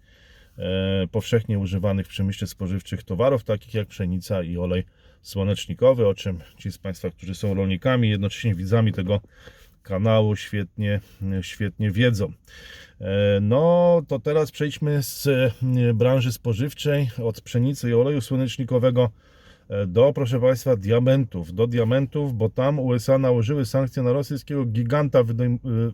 [1.12, 4.84] powszechnie używanych w przemyśle spożywczych towarów, takich jak pszenica i olej
[5.22, 9.22] słonecznikowy, o czym ci z Państwa, którzy są rolnikami, jednocześnie widzami tego
[9.84, 11.00] kanału świetnie,
[11.42, 12.34] świetnie wiedzą.
[13.02, 15.52] E, No to teraz przejdźmy z e,
[15.94, 19.29] branży spożywczej, od pszenicy i oleju słonecznikowego e,
[19.88, 21.54] do, proszę Państwa, diamentów.
[21.54, 25.24] Do diamentów, bo tam USA nałożyły sankcje na rosyjskiego giganta e,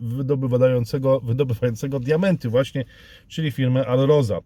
[0.00, 2.84] wydobywającego, wydobywającego diamenty właśnie,
[3.28, 4.40] czyli firmę Alroza.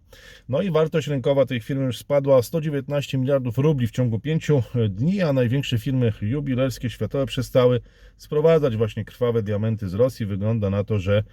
[0.49, 4.51] No i wartość rynkowa tej firmy już spadła o 119 miliardów rubli w ciągu 5
[4.89, 7.81] dni, a największe firmy jubilerskie światowe przestały
[8.17, 10.25] sprowadzać właśnie krwawe diamenty z Rosji.
[10.25, 11.23] Wygląda na to, że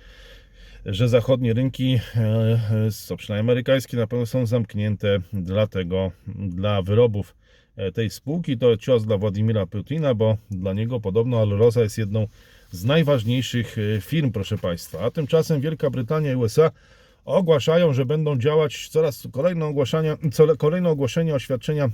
[0.86, 2.20] że zachodnie rynki, e,
[2.86, 7.37] e, co przynajmniej amerykańskie, na pewno są zamknięte dlatego dla wyrobów e,
[7.94, 8.58] tej spółki.
[8.58, 12.26] To cios dla Władimira Putina, bo dla niego podobno Alrosa jest jedną
[12.70, 15.00] z najważniejszych e, firm, proszę Państwa.
[15.00, 16.70] A tymczasem Wielka Brytania i USA
[17.24, 20.16] ogłaszają, że będą działać coraz kolejne ogłaszania,
[20.58, 21.90] kolejne ogłoszenia oświadczenia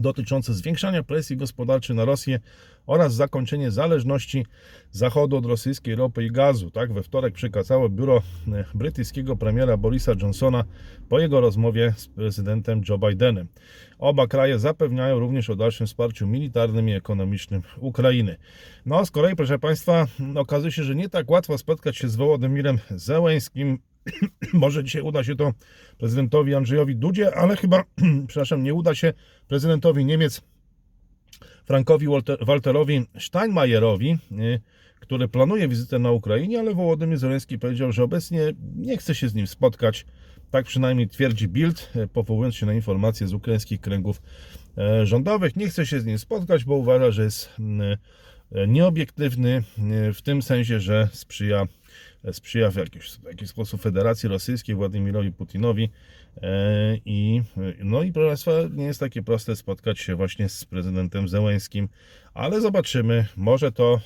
[0.00, 2.40] dotyczące zwiększania presji gospodarczej na Rosję
[2.86, 4.46] oraz zakończenie zależności
[4.90, 6.70] Zachodu od rosyjskiej ropy i gazu.
[6.70, 8.22] Tak, we wtorek przekazało biuro
[8.52, 10.64] e, brytyjskiego premiera Borisa Johnsona
[11.08, 13.48] po jego rozmowie z prezydentem Joe Bidenem.
[13.98, 18.36] Oba kraje zapewniają również o dalszym wsparciu militarnym i ekonomicznym Ukrainy.
[18.86, 22.78] No, z kolei, proszę Państwa, okazuje się, że nie tak łatwo spotkać się z Wołodymirem
[22.90, 23.78] Zełęskim,
[24.52, 25.52] Może dzisiaj uda się to
[25.98, 27.84] prezydentowi Andrzejowi Dudzie, ale chyba,
[28.28, 29.12] przepraszam, nie uda się
[29.48, 30.42] prezydentowi Niemiec
[31.64, 34.60] Frankowi Walter- Walterowi Steinmeierowi, y,
[35.00, 39.34] który planuje wizytę na Ukrainie, ale Wołodymyr Zelenski powiedział, że obecnie nie chce się z
[39.34, 40.06] nim spotkać.
[40.50, 44.22] Tak przynajmniej twierdzi Bild, y, powołując się na informacje z ukraińskich kręgów
[44.78, 45.56] e, rządowych.
[45.56, 47.56] Nie chce się z nim spotkać, bo uważa, że jest
[48.68, 49.62] nieobiektywny
[50.08, 51.66] y, w tym sensie, że sprzyja
[52.32, 55.90] sprzyja w jakiś, w jakiś sposób Federacji Rosyjskiej, Władimirowi Putinowi.
[56.42, 57.42] E, I,
[57.78, 61.88] no i proszę Państwa, nie jest takie proste spotkać się właśnie z prezydentem Zełęskim,
[62.34, 64.00] ale zobaczymy, może to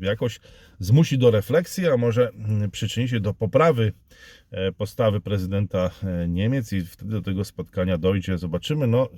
[0.00, 0.40] jakoś
[0.78, 3.92] zmusi do refleksji, a może mm, przyczyni się do poprawy
[4.50, 8.38] e, postawy prezydenta e, Niemiec i wtedy do tego spotkania dojdzie.
[8.38, 9.08] Zobaczymy, no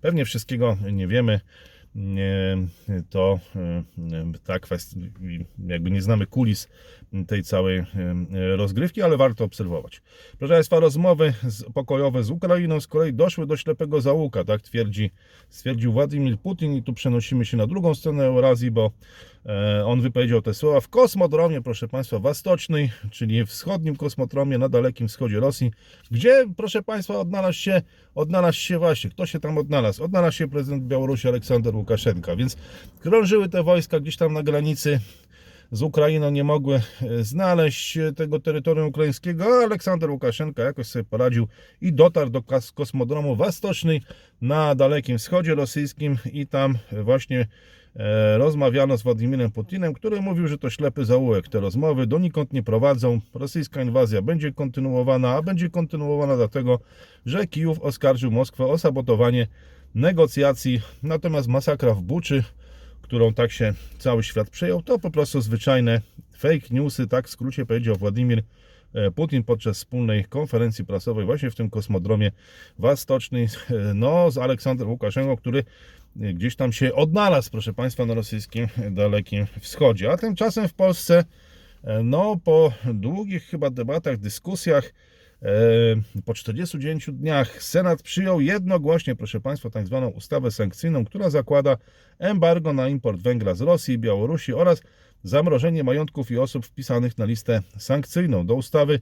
[0.00, 1.40] pewnie wszystkiego nie wiemy
[3.10, 3.82] to e,
[4.44, 5.00] ta kwestia,
[5.66, 6.68] jakby nie znamy kulis
[7.26, 7.86] tej całej e,
[8.56, 10.02] rozgrywki, ale warto obserwować.
[10.38, 11.34] Proszę Państwa, rozmowy
[11.74, 15.10] pokojowe z Ukrainą z kolei doszły do ślepego załuka, tak twierdzi,
[15.48, 18.90] stwierdził Władimir Putin i tu przenosimy się na drugą stronę Eurazji, bo e,
[19.84, 25.40] on wypowiedział te słowa w kosmodromie, proszę Państwa, Wastocznej, czyli wschodnim kosmodromie na dalekim wschodzie
[25.40, 25.70] Rosji,
[26.10, 27.82] gdzie, proszę Państwa, odnalazł się,
[28.14, 30.04] odnalazł się właśnie, kto się tam odnalazł?
[30.04, 32.56] Odnalazł się prezydent Białorusi Aleksander Łukaszenka, więc
[33.00, 35.00] krążyły te wojska gdzieś tam na granicy
[35.72, 41.48] z Ukrainą, nie mogły e, znaleźć tego terytorium ukraińskiego, a Aleksander Łukaszenka jakoś sobie poradził
[41.80, 42.42] i dotarł do
[42.74, 44.02] kosmodromu Wastocznej
[44.40, 47.77] na Dalekim Wschodzie rosyjskim i tam właśnie e,
[48.36, 51.48] rozmawiano z Władimirem Putinem, który mówił, że to ślepy zaułek.
[51.48, 53.20] Te rozmowy donikąd nie prowadzą.
[53.34, 56.78] Rosyjska inwazja będzie kontynuowana, a będzie kontynuowana dlatego,
[57.26, 59.46] że Kijów oskarżył Moskwę o sabotowanie
[59.94, 60.80] negocjacji.
[61.02, 62.44] Natomiast masakra w Buczy,
[63.02, 66.00] którą tak się cały świat przejął, to po prostu zwyczajne
[66.38, 68.42] fake newsy, tak w skrócie powiedział Władimir e,
[69.14, 72.32] Putin podczas wspólnej konferencji prasowej właśnie w tym kosmodromie
[72.78, 73.48] Wastocznej, e,
[73.94, 75.64] no z Aleksandrem Łukaszenką, który
[76.20, 80.12] e, gdzieś tam się odnalazł, proszę Państwa, na rosyjskim Dalekim Wschodzie.
[80.12, 81.24] A tymczasem w Polsce,
[81.84, 84.92] e, no po długich chyba debatach, dyskusjach,
[85.42, 85.48] e,
[86.24, 91.76] po 49 dniach Senat przyjął jednogłośnie, proszę Państwa, tak zwaną ustawę sankcyjną, która zakłada
[92.18, 94.82] embargo na import węgla z Rosji i Białorusi oraz
[95.22, 98.46] zamrożenie majątków i osób wpisanych na listę sankcyjną.
[98.46, 99.00] Do ustawy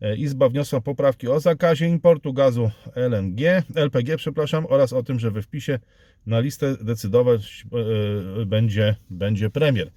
[0.00, 3.40] e, Izba wniosła poprawki o zakazie importu gazu LNG,
[3.74, 5.78] LPG, przepraszam, oraz o tym, że we wpisie
[6.26, 7.66] na listę decydować
[8.42, 9.90] e, będzie, będzie premier.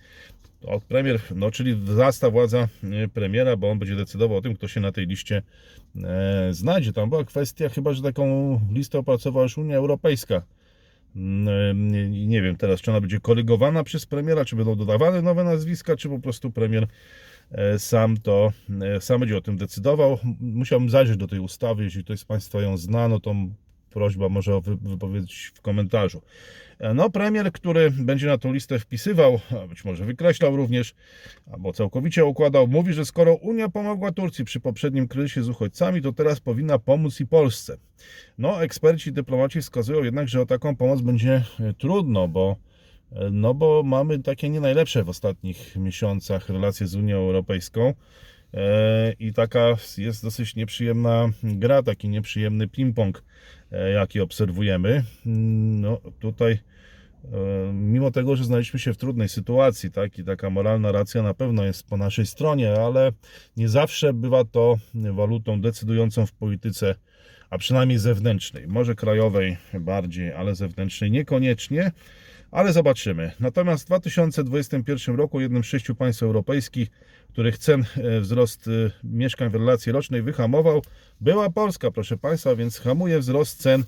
[0.66, 4.68] O, premier, no czyli wzrasta władza e, premiera, bo on będzie decydował o tym, kto
[4.68, 5.42] się na tej liście
[6.04, 6.94] e, znajdzie.
[6.94, 10.42] Tam była kwestia chyba, że taką listę opracowała już Unia Europejska.
[11.16, 15.96] Nie, nie wiem teraz, czy ona będzie korygowana przez premiera, czy będą dodawane nowe nazwiska,
[15.96, 16.88] czy po prostu premier
[17.52, 20.20] e, sam to, e, sam będzie o tym decydował.
[20.40, 23.36] Musiałbym zajrzeć do tej ustawy, jeśli ktoś z Państwa ją zna, no to
[23.94, 26.22] prośba może o wy- wypowiedź w komentarzu.
[26.80, 30.96] E, No, premier, który będzie na tą listę wpisywał, być może wykreślał również,
[31.52, 36.14] albo całkowicie układał, mówi, że skoro Unia pomogła Turcji przy poprzednim kryzysie z uchodźcami, to
[36.14, 37.78] teraz powinna pomóc i Polsce.
[38.38, 42.56] No, eksperci, dyplomaci wskazują jednak, że o taką pomoc będzie e, trudno, bo
[43.12, 47.94] e, no bo mamy takie nie najlepsze w ostatnich miesiącach relacje z Unią Europejską
[49.20, 53.12] i taka jest dosyć nieprzyjemna gra, taki nieprzyjemny ping-pong,
[53.94, 55.04] jaki obserwujemy.
[55.26, 56.60] No tutaj e,
[57.74, 61.64] mimo tego, że znaleźliśmy się w trudnej sytuacji, tak, i taka moralna racja na pewno
[61.64, 63.12] jest po naszej stronie, ale
[63.58, 66.96] nie zawsze bywa to walutą decydującą w polityce,
[67.50, 71.92] a przynajmniej zewnętrznej, może krajowej bardziej, ale zewnętrznej niekoniecznie,
[72.54, 73.32] ale zobaczymy.
[73.40, 76.90] Natomiast w 2021 roku jednym z sześciu państw europejskich,
[77.32, 77.86] których cen
[78.22, 80.82] wzrost e, mieszkań w relacji rocznej wyhamował,
[81.22, 83.84] była Polska, proszę Państwa, więc hamuje wzrost cen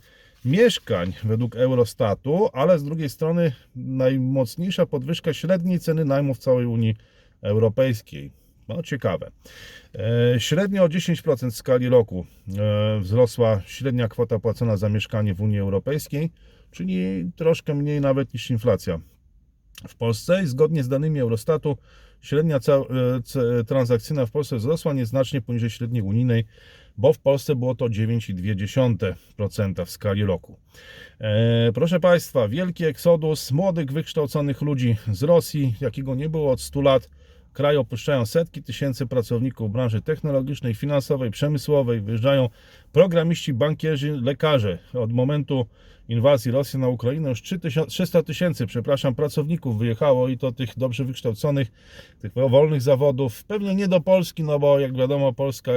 [0.46, 6.96] mieszkań według Eurostatu, ale z drugiej strony najmocniejsza podwyżka średniej ceny najmu w całej Unii
[7.42, 8.32] Europejskiej.
[8.68, 9.32] No ciekawe.
[9.96, 12.26] E, Średnio o 10% w skali roku
[12.58, 16.32] e, wzrosła średnia kwota płacona za mieszkanie w Unii Europejskiej,
[16.76, 19.00] czyli troszkę mniej nawet niż inflacja
[19.88, 21.78] w Polsce i zgodnie z danymi Eurostatu
[22.22, 22.60] średnia e,
[23.64, 26.46] transakcyjna w Polsce wzrosła nieznacznie poniżej średniej unijnej,
[26.98, 30.58] bo w Polsce było to 9,2% w skali roku.
[31.20, 36.82] E, proszę Państwa, wielki eksodus młodych, wykształconych ludzi z Rosji, jakiego nie było od 100
[36.82, 37.10] lat,
[37.56, 42.50] kraj opuszczają setki tysięcy pracowników branży technologicznej, finansowej, przemysłowej, wyjeżdżają
[42.92, 44.78] programiści, bankierzy, lekarze.
[44.94, 45.66] Od momentu
[46.10, 51.06] inwazji Rosji na Ukrainę już 3000 300 tysięcy, przepraszam, pracowników wyjechało i to tych dobrze
[51.06, 51.72] wykształconych,
[52.20, 53.44] tych wolnych zawodów.
[53.44, 55.72] Pewnie nie do Polski, no bo jak wiadomo Polska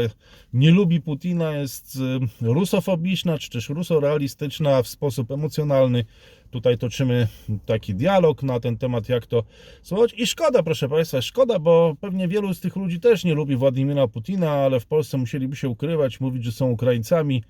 [0.52, 1.98] nie lubi Putina, jest
[2.40, 6.04] rusofobiczna, czy też rusorealistyczna w sposób emocjonalny.
[6.50, 7.28] Tutaj toczymy
[7.66, 9.44] taki dialog na ten temat, jak to
[9.82, 10.14] słuchać.
[10.16, 14.08] I szkoda, proszę Państwa, szkoda, bo pewnie wielu z tych ludzi też nie lubi Władimira
[14.08, 17.42] Putina, ale w Polsce musieliby się ukrywać, mówić, że są Ukraińcami.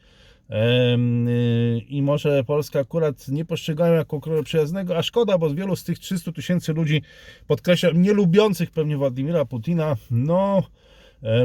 [0.51, 5.85] Y, I może Polska akurat nie postrzegają jako kraja przyjaznego, a szkoda, bo wielu z
[5.85, 7.03] tych 300 tysięcy ludzi,
[7.47, 10.63] podkreślam, nie lubiących pewnie Władimira Putina, no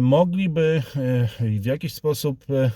[0.02, 1.28] mogliby e,
[1.60, 2.72] w jakiś sposób e,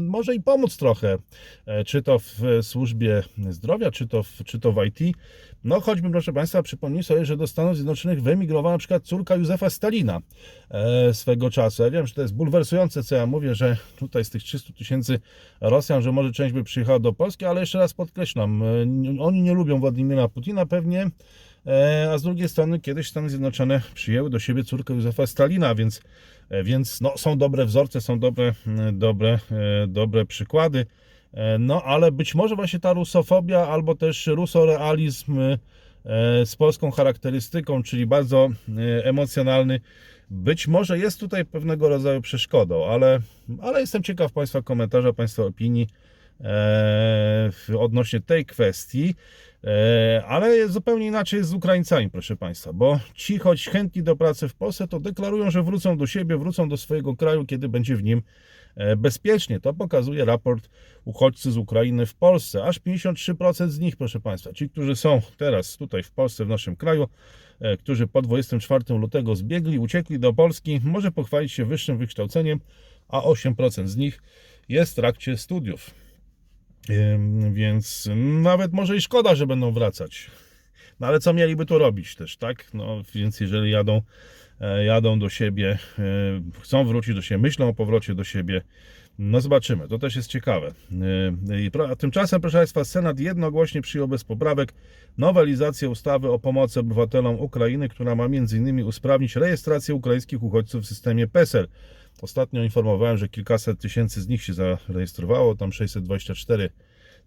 [0.00, 1.18] może i pomóc trochę,
[1.66, 5.16] e, czy to w służbie zdrowia, czy to w, czy to w IT.
[5.64, 9.70] No choćby, proszę Państwa, przypomnij sobie, że do Stanów Zjednoczonych wyemigrowała na przykład córka Józefa
[9.70, 10.20] Stalina
[10.70, 11.82] e, swego czasu.
[11.82, 15.20] Ja wiem, że to jest bulwersujące, co ja mówię, że tutaj z tych 300 tysięcy
[15.60, 18.66] Rosjan, że może część by przyjechała do Polski, ale jeszcze raz podkreślam, e,
[19.20, 21.10] oni nie lubią Władimira Putina pewnie,
[21.66, 25.98] e, a z drugiej strony kiedyś Stany Zjednoczone przyjęły do siebie córkę Józefa Stalina, więc,
[25.98, 26.02] e,
[26.62, 30.86] więc no, są dobre wzorce, są dobre, m, dobre, e, dobre przykłady.
[31.32, 35.58] E, No, ale być może właśnie ta rusofobia albo też rusorealizm e,
[36.46, 39.80] z polską charakterystyką, czyli bardzo e, emocjonalny,
[40.30, 43.20] być może jest tutaj pewnego rodzaju przeszkodą, ale,
[43.62, 45.88] ale jestem ciekaw Państwa komentarza, Państwa opinii
[46.40, 49.14] e, odnośnie tej kwestii.
[49.64, 54.48] E, Ale zupełnie inaczej jest z Ukraińcami, proszę Państwa, bo ci, choć chętni do pracy
[54.48, 58.02] w Polsce, to deklarują, że wrócą do siebie, wrócą do swojego kraju, kiedy będzie w
[58.02, 58.22] nim
[58.76, 59.60] e, bezpiecznie.
[59.60, 60.70] To pokazuje raport
[61.04, 62.64] uchodźcy z Ukrainy w Polsce.
[62.64, 66.76] Aż 53% z nich, proszę Państwa, ci, którzy są teraz tutaj w Polsce, w naszym
[66.76, 67.08] kraju,
[67.60, 72.60] e, którzy po 24 lutego zbiegli, uciekli do Polski, może pochwalić się wyższym wykształceniem,
[73.08, 74.22] a 8% z nich
[74.68, 75.90] jest w trakcie studiów.
[77.52, 78.08] Więc
[78.42, 80.30] nawet może i szkoda, że będą wracać.
[81.00, 82.74] No ale co mieliby tu robić też, tak?
[82.74, 84.02] No więc jeżeli jadą,
[84.60, 86.02] e, jadą do siebie, e,
[86.60, 88.62] chcą wrócić do siebie, myślą o powrocie do siebie,
[89.18, 90.72] no zobaczymy, to też jest ciekawe.
[91.78, 94.74] E, A tymczasem, proszę Państwa, Senat jednogłośnie przyjął bez poprawek
[95.18, 98.82] nowelizację ustawy o pomocy obywatelom Ukrainy, która ma m.in.
[98.84, 101.68] usprawnić rejestrację ukraińskich uchodźców w systemie PESEL.
[102.22, 106.70] Ostatnio informowałem, że kilkaset tysięcy z nich się zarejestrowało, tam 624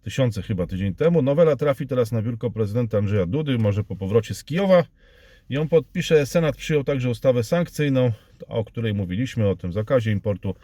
[0.02, 1.22] tysiące chyba tydzień temu.
[1.22, 4.84] Nowela trafi teraz na biurko prezydenta Andrzeja Dudy, może po powrocie z Kijowa.
[5.50, 6.26] Ją podpisze.
[6.26, 8.12] Senat przyjął także ustawę sankcyjną,
[8.48, 10.56] o której mówiliśmy, o tym zakazie importu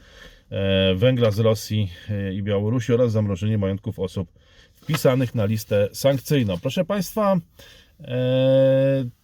[0.50, 4.30] e, węgla z Rosji e, i Białorusi oraz zamrożenie majątków osób
[4.74, 6.58] wpisanych na listę sankcyjną.
[6.58, 7.38] Proszę Państwa,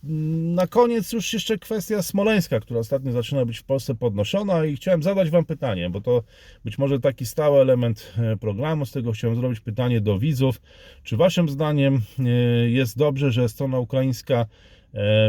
[0.03, 5.03] na koniec już jeszcze kwestia smoleńska, która ostatnio zaczyna być w Polsce podnoszona i chciałem
[5.03, 6.23] zadać Wam pytanie, bo to
[6.65, 10.61] być może taki stały element e, programu, z tego chciałem zrobić pytanie do widzów.
[11.03, 12.23] Czy Waszym zdaniem e,
[12.69, 14.45] jest dobrze, że strona ukraińska e,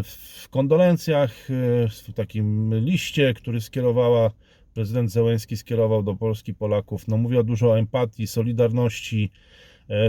[0.03, 4.31] w kondolencjach, e, w takim liście, który skierowała
[4.75, 9.57] prezydent Zełenski skierował do Polski Polaków, no mówiła dużo o empatii, solidarności, e,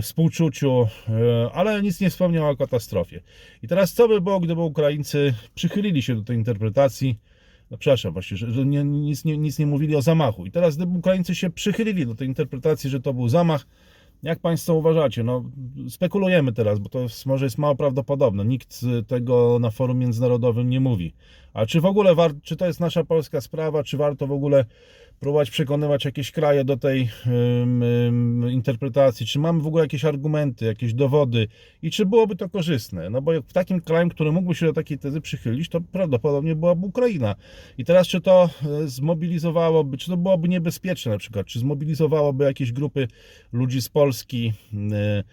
[0.02, 3.22] współczuciu, e, ale nic nie wspomniał o katastrofie.
[3.64, 7.20] I teraz co by było, gdyby Ukraińcy przychylili się do tej interpretacji,
[7.72, 10.46] no przepraszam właśnie, że, nie, nic, nie, nic nie mówili o zamachu.
[10.46, 13.68] I teraz gdyby Ukraińcy się przychylili do tej interpretacji, że to był zamach,
[14.24, 15.24] jak Państwo uważacie?
[15.24, 15.44] No,
[15.90, 18.46] spekulujemy teraz, bo to może jest mało prawdopodobne.
[18.46, 21.14] Nikt tego na forum międzynarodowym nie mówi.
[21.58, 24.66] A czy w ogóle, czy to jest nasza polska sprawa, czy warto w ogóle
[25.20, 29.26] próbować przekonywać jakieś kraje do tej ym, ym, interpretacji?
[29.26, 31.48] Czy mamy w ogóle jakieś argumenty, jakieś dowody
[31.82, 33.10] i czy byłoby to korzystne?
[33.10, 36.86] No bo w takim krajem, który mógłby się do takiej tezy przychylić, to prawdopodobnie byłaby
[36.86, 37.36] Ukraina.
[37.78, 38.50] I teraz czy to
[38.84, 43.08] e, zmobilizowałoby, czy to byłoby niebezpieczne na przykład, czy zmobilizowałoby jakieś grupy
[43.52, 44.54] ludzi z Polski
[44.92, 45.24] e,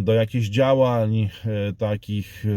[0.00, 1.28] do jakichś działań e,
[1.72, 2.48] takich, e,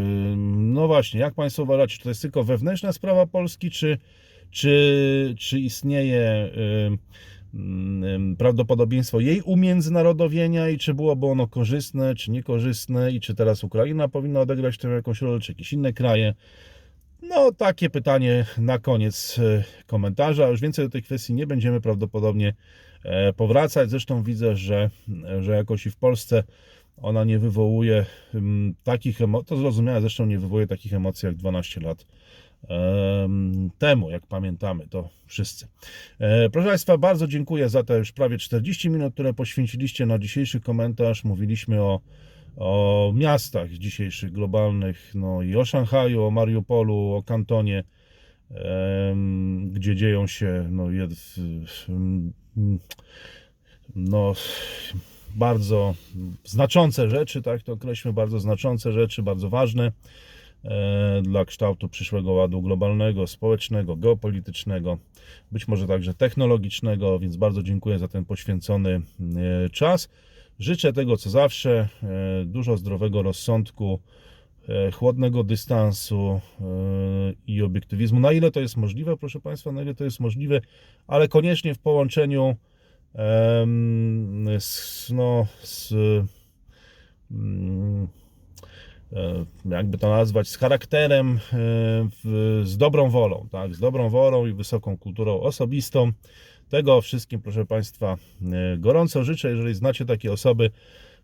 [0.56, 3.98] no właśnie, jak Państwo uważacie, czy to jest tylko wewnętrzna sprawa Polski, czy,
[4.50, 6.50] czy, czy istnieje e,
[8.38, 14.40] prawdopodobieństwo jej umiędzynarodowienia i czy byłoby ono korzystne, czy niekorzystne i czy teraz Ukraina powinna
[14.40, 16.34] odegrać w tym jakąś rolę, czy jakieś inne kraje.
[17.22, 20.48] No, takie pytanie na koniec e, komentarza.
[20.48, 22.54] Już więcej do tej kwestii nie będziemy prawdopodobnie e,
[23.36, 23.90] powracać.
[23.90, 24.90] Zresztą widzę, że,
[25.40, 26.44] że jakoś i w Polsce
[26.96, 31.80] ona nie wywołuje mm, takich emocji, to zrozumiałe, zresztą nie wywołuje takich emocji jak 12
[31.80, 32.06] lat
[32.68, 35.68] em, temu, jak pamiętamy, to wszyscy.
[36.18, 40.60] E, Proszę Państwa, bardzo dziękuję za te już prawie 40 minut, które poświęciliście na dzisiejszy
[40.60, 41.24] komentarz.
[41.24, 42.00] Mówiliśmy o
[42.56, 47.84] o miastach dzisiejszych globalnych, no i o Szanghaju, o Mariupolu, o Kantonie,
[49.66, 50.86] gdzie dzieją się no,
[53.96, 54.34] no,
[55.34, 55.94] bardzo
[56.44, 59.92] znaczące rzeczy, tak to określmy, bardzo znaczące rzeczy, bardzo ważne
[60.64, 64.98] e, dla kształtu przyszłego ładu globalnego, społecznego, geopolitycznego,
[65.52, 70.08] być może także technologicznego, więc bardzo dziękuję za ten poświęcony e, czas.
[70.58, 74.00] Życzę tego co zawsze, e, dużo zdrowego rozsądku,
[74.92, 76.64] chłodnego dystansu e,
[77.46, 78.20] i obiektywizmu.
[78.20, 80.60] Na ile to jest możliwe, proszę Państwa, na ile to jest możliwe,
[81.06, 82.56] ale koniecznie w połączeniu
[84.58, 85.92] z, no, z
[87.30, 88.08] mm,
[89.12, 94.52] e, jakby to nazwać, z charakterem, e, z dobrą wolą, tak, z dobrą wolą i
[94.52, 96.12] wysoką kulturą osobistą.
[96.68, 100.70] Tego wszystkim, proszę Państwa, e, gorąco życzę, jeżeli znacie takie osoby,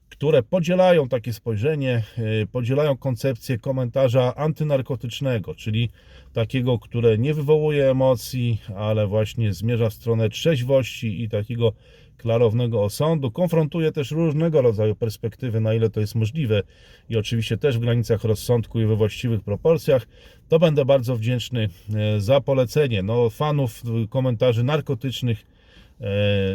[0.09, 2.03] które podzielają takie spojrzenie,
[2.43, 5.91] e, podzielają koncepcję komentarza antynarkotycznego, czyli
[6.33, 11.73] takiego, które nie wywołuje emocji, ale właśnie zmierza w stronę trzeźwości i takiego
[12.17, 13.31] klarownego osądu.
[13.31, 16.63] Konfrontuje też różnego rodzaju perspektywy, na ile to jest możliwe
[17.09, 20.07] i oczywiście też w granicach rozsądku i we właściwych proporcjach.
[20.49, 23.03] To będę bardzo wdzięczny e, za polecenie.
[23.03, 25.57] No, fanów e, komentarzy narkotycznych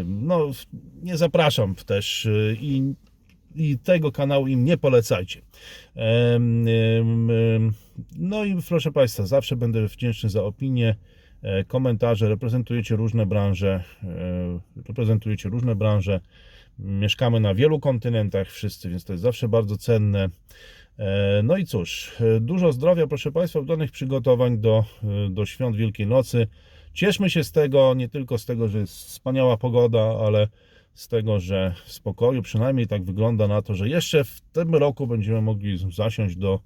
[0.06, 0.52] no,
[1.04, 2.28] nie zapraszam też
[2.62, 2.94] i
[3.56, 5.42] i tego kanału im nie polecajcie.
[8.18, 10.96] No i proszę Państwa, zawsze będę wdzięczny za opinie,
[11.42, 12.30] e, komentarze.
[12.30, 16.20] Reprezentujecie różne branże, e, reprezentujecie różne branże.
[16.80, 20.30] Mieszkamy na wielu kontynentach wszyscy, więc to jest zawsze bardzo cenne.
[21.00, 24.86] E, No i cóż, dużo zdrowia, proszę Państwa, udanych przygotowań do,
[25.30, 26.48] do świąt Wielkiej Nocy.
[26.94, 30.48] Cieszmy się z tego, nie tylko z tego, że jest wspaniała pogoda, ale
[30.94, 35.08] z tego, że w spokoju, przynajmniej tak wygląda na to, że jeszcze w tym roku
[35.08, 36.60] będziemy mogli zasiąść do,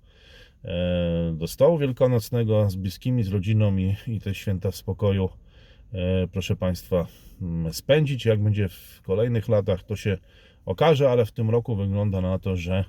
[0.63, 5.29] e, do stołu wielkanocnego z bliskimi, z rodziną i, i te święta w spokoju,
[5.93, 7.07] e, proszę Państwa,
[7.41, 8.25] mm, spędzić.
[8.25, 10.17] Jak będzie w kolejnych latach, to się
[10.65, 12.85] okaże, ale w tym roku wygląda na to, że,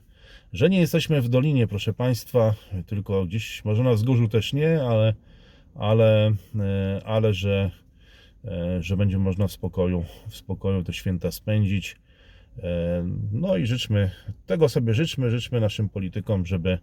[0.52, 2.54] że nie jesteśmy w dolinie, proszę Państwa,
[2.86, 5.14] tylko gdzieś, może na wzgórzu też nie, ale,
[5.74, 7.70] ale, e, ale że
[8.80, 11.96] że będzie można w spokoju, w spokoju te święta spędzić.
[12.62, 14.10] E, No i życzmy,
[14.46, 16.78] tego sobie życzmy, życzmy naszym politykom, żeby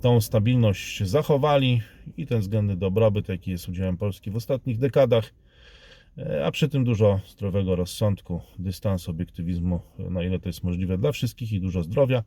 [0.00, 1.80] tą stabilność zachowali
[2.16, 5.34] i ten względny dobrobyt, jaki jest udziałem Polski w ostatnich dekadach,
[6.18, 11.12] e, a przy tym dużo zdrowego rozsądku, dystansu, obiektywizmu, na ile to jest możliwe dla
[11.12, 12.22] wszystkich i dużo zdrowia.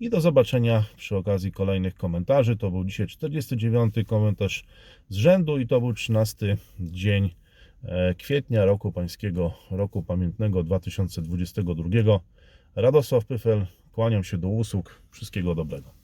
[0.00, 2.56] I do zobaczenia przy okazji kolejnych komentarzy.
[2.56, 4.64] To był dzisiaj 49 komentarz
[5.08, 7.34] z rzędu i to był 13 dzień
[7.84, 12.20] e, kwietnia roku pańskiego, roku pamiętnego 2022.
[12.74, 15.02] Radosław Pyfel, kłaniam się do usług.
[15.10, 15.95] Wszystkiego dobrego.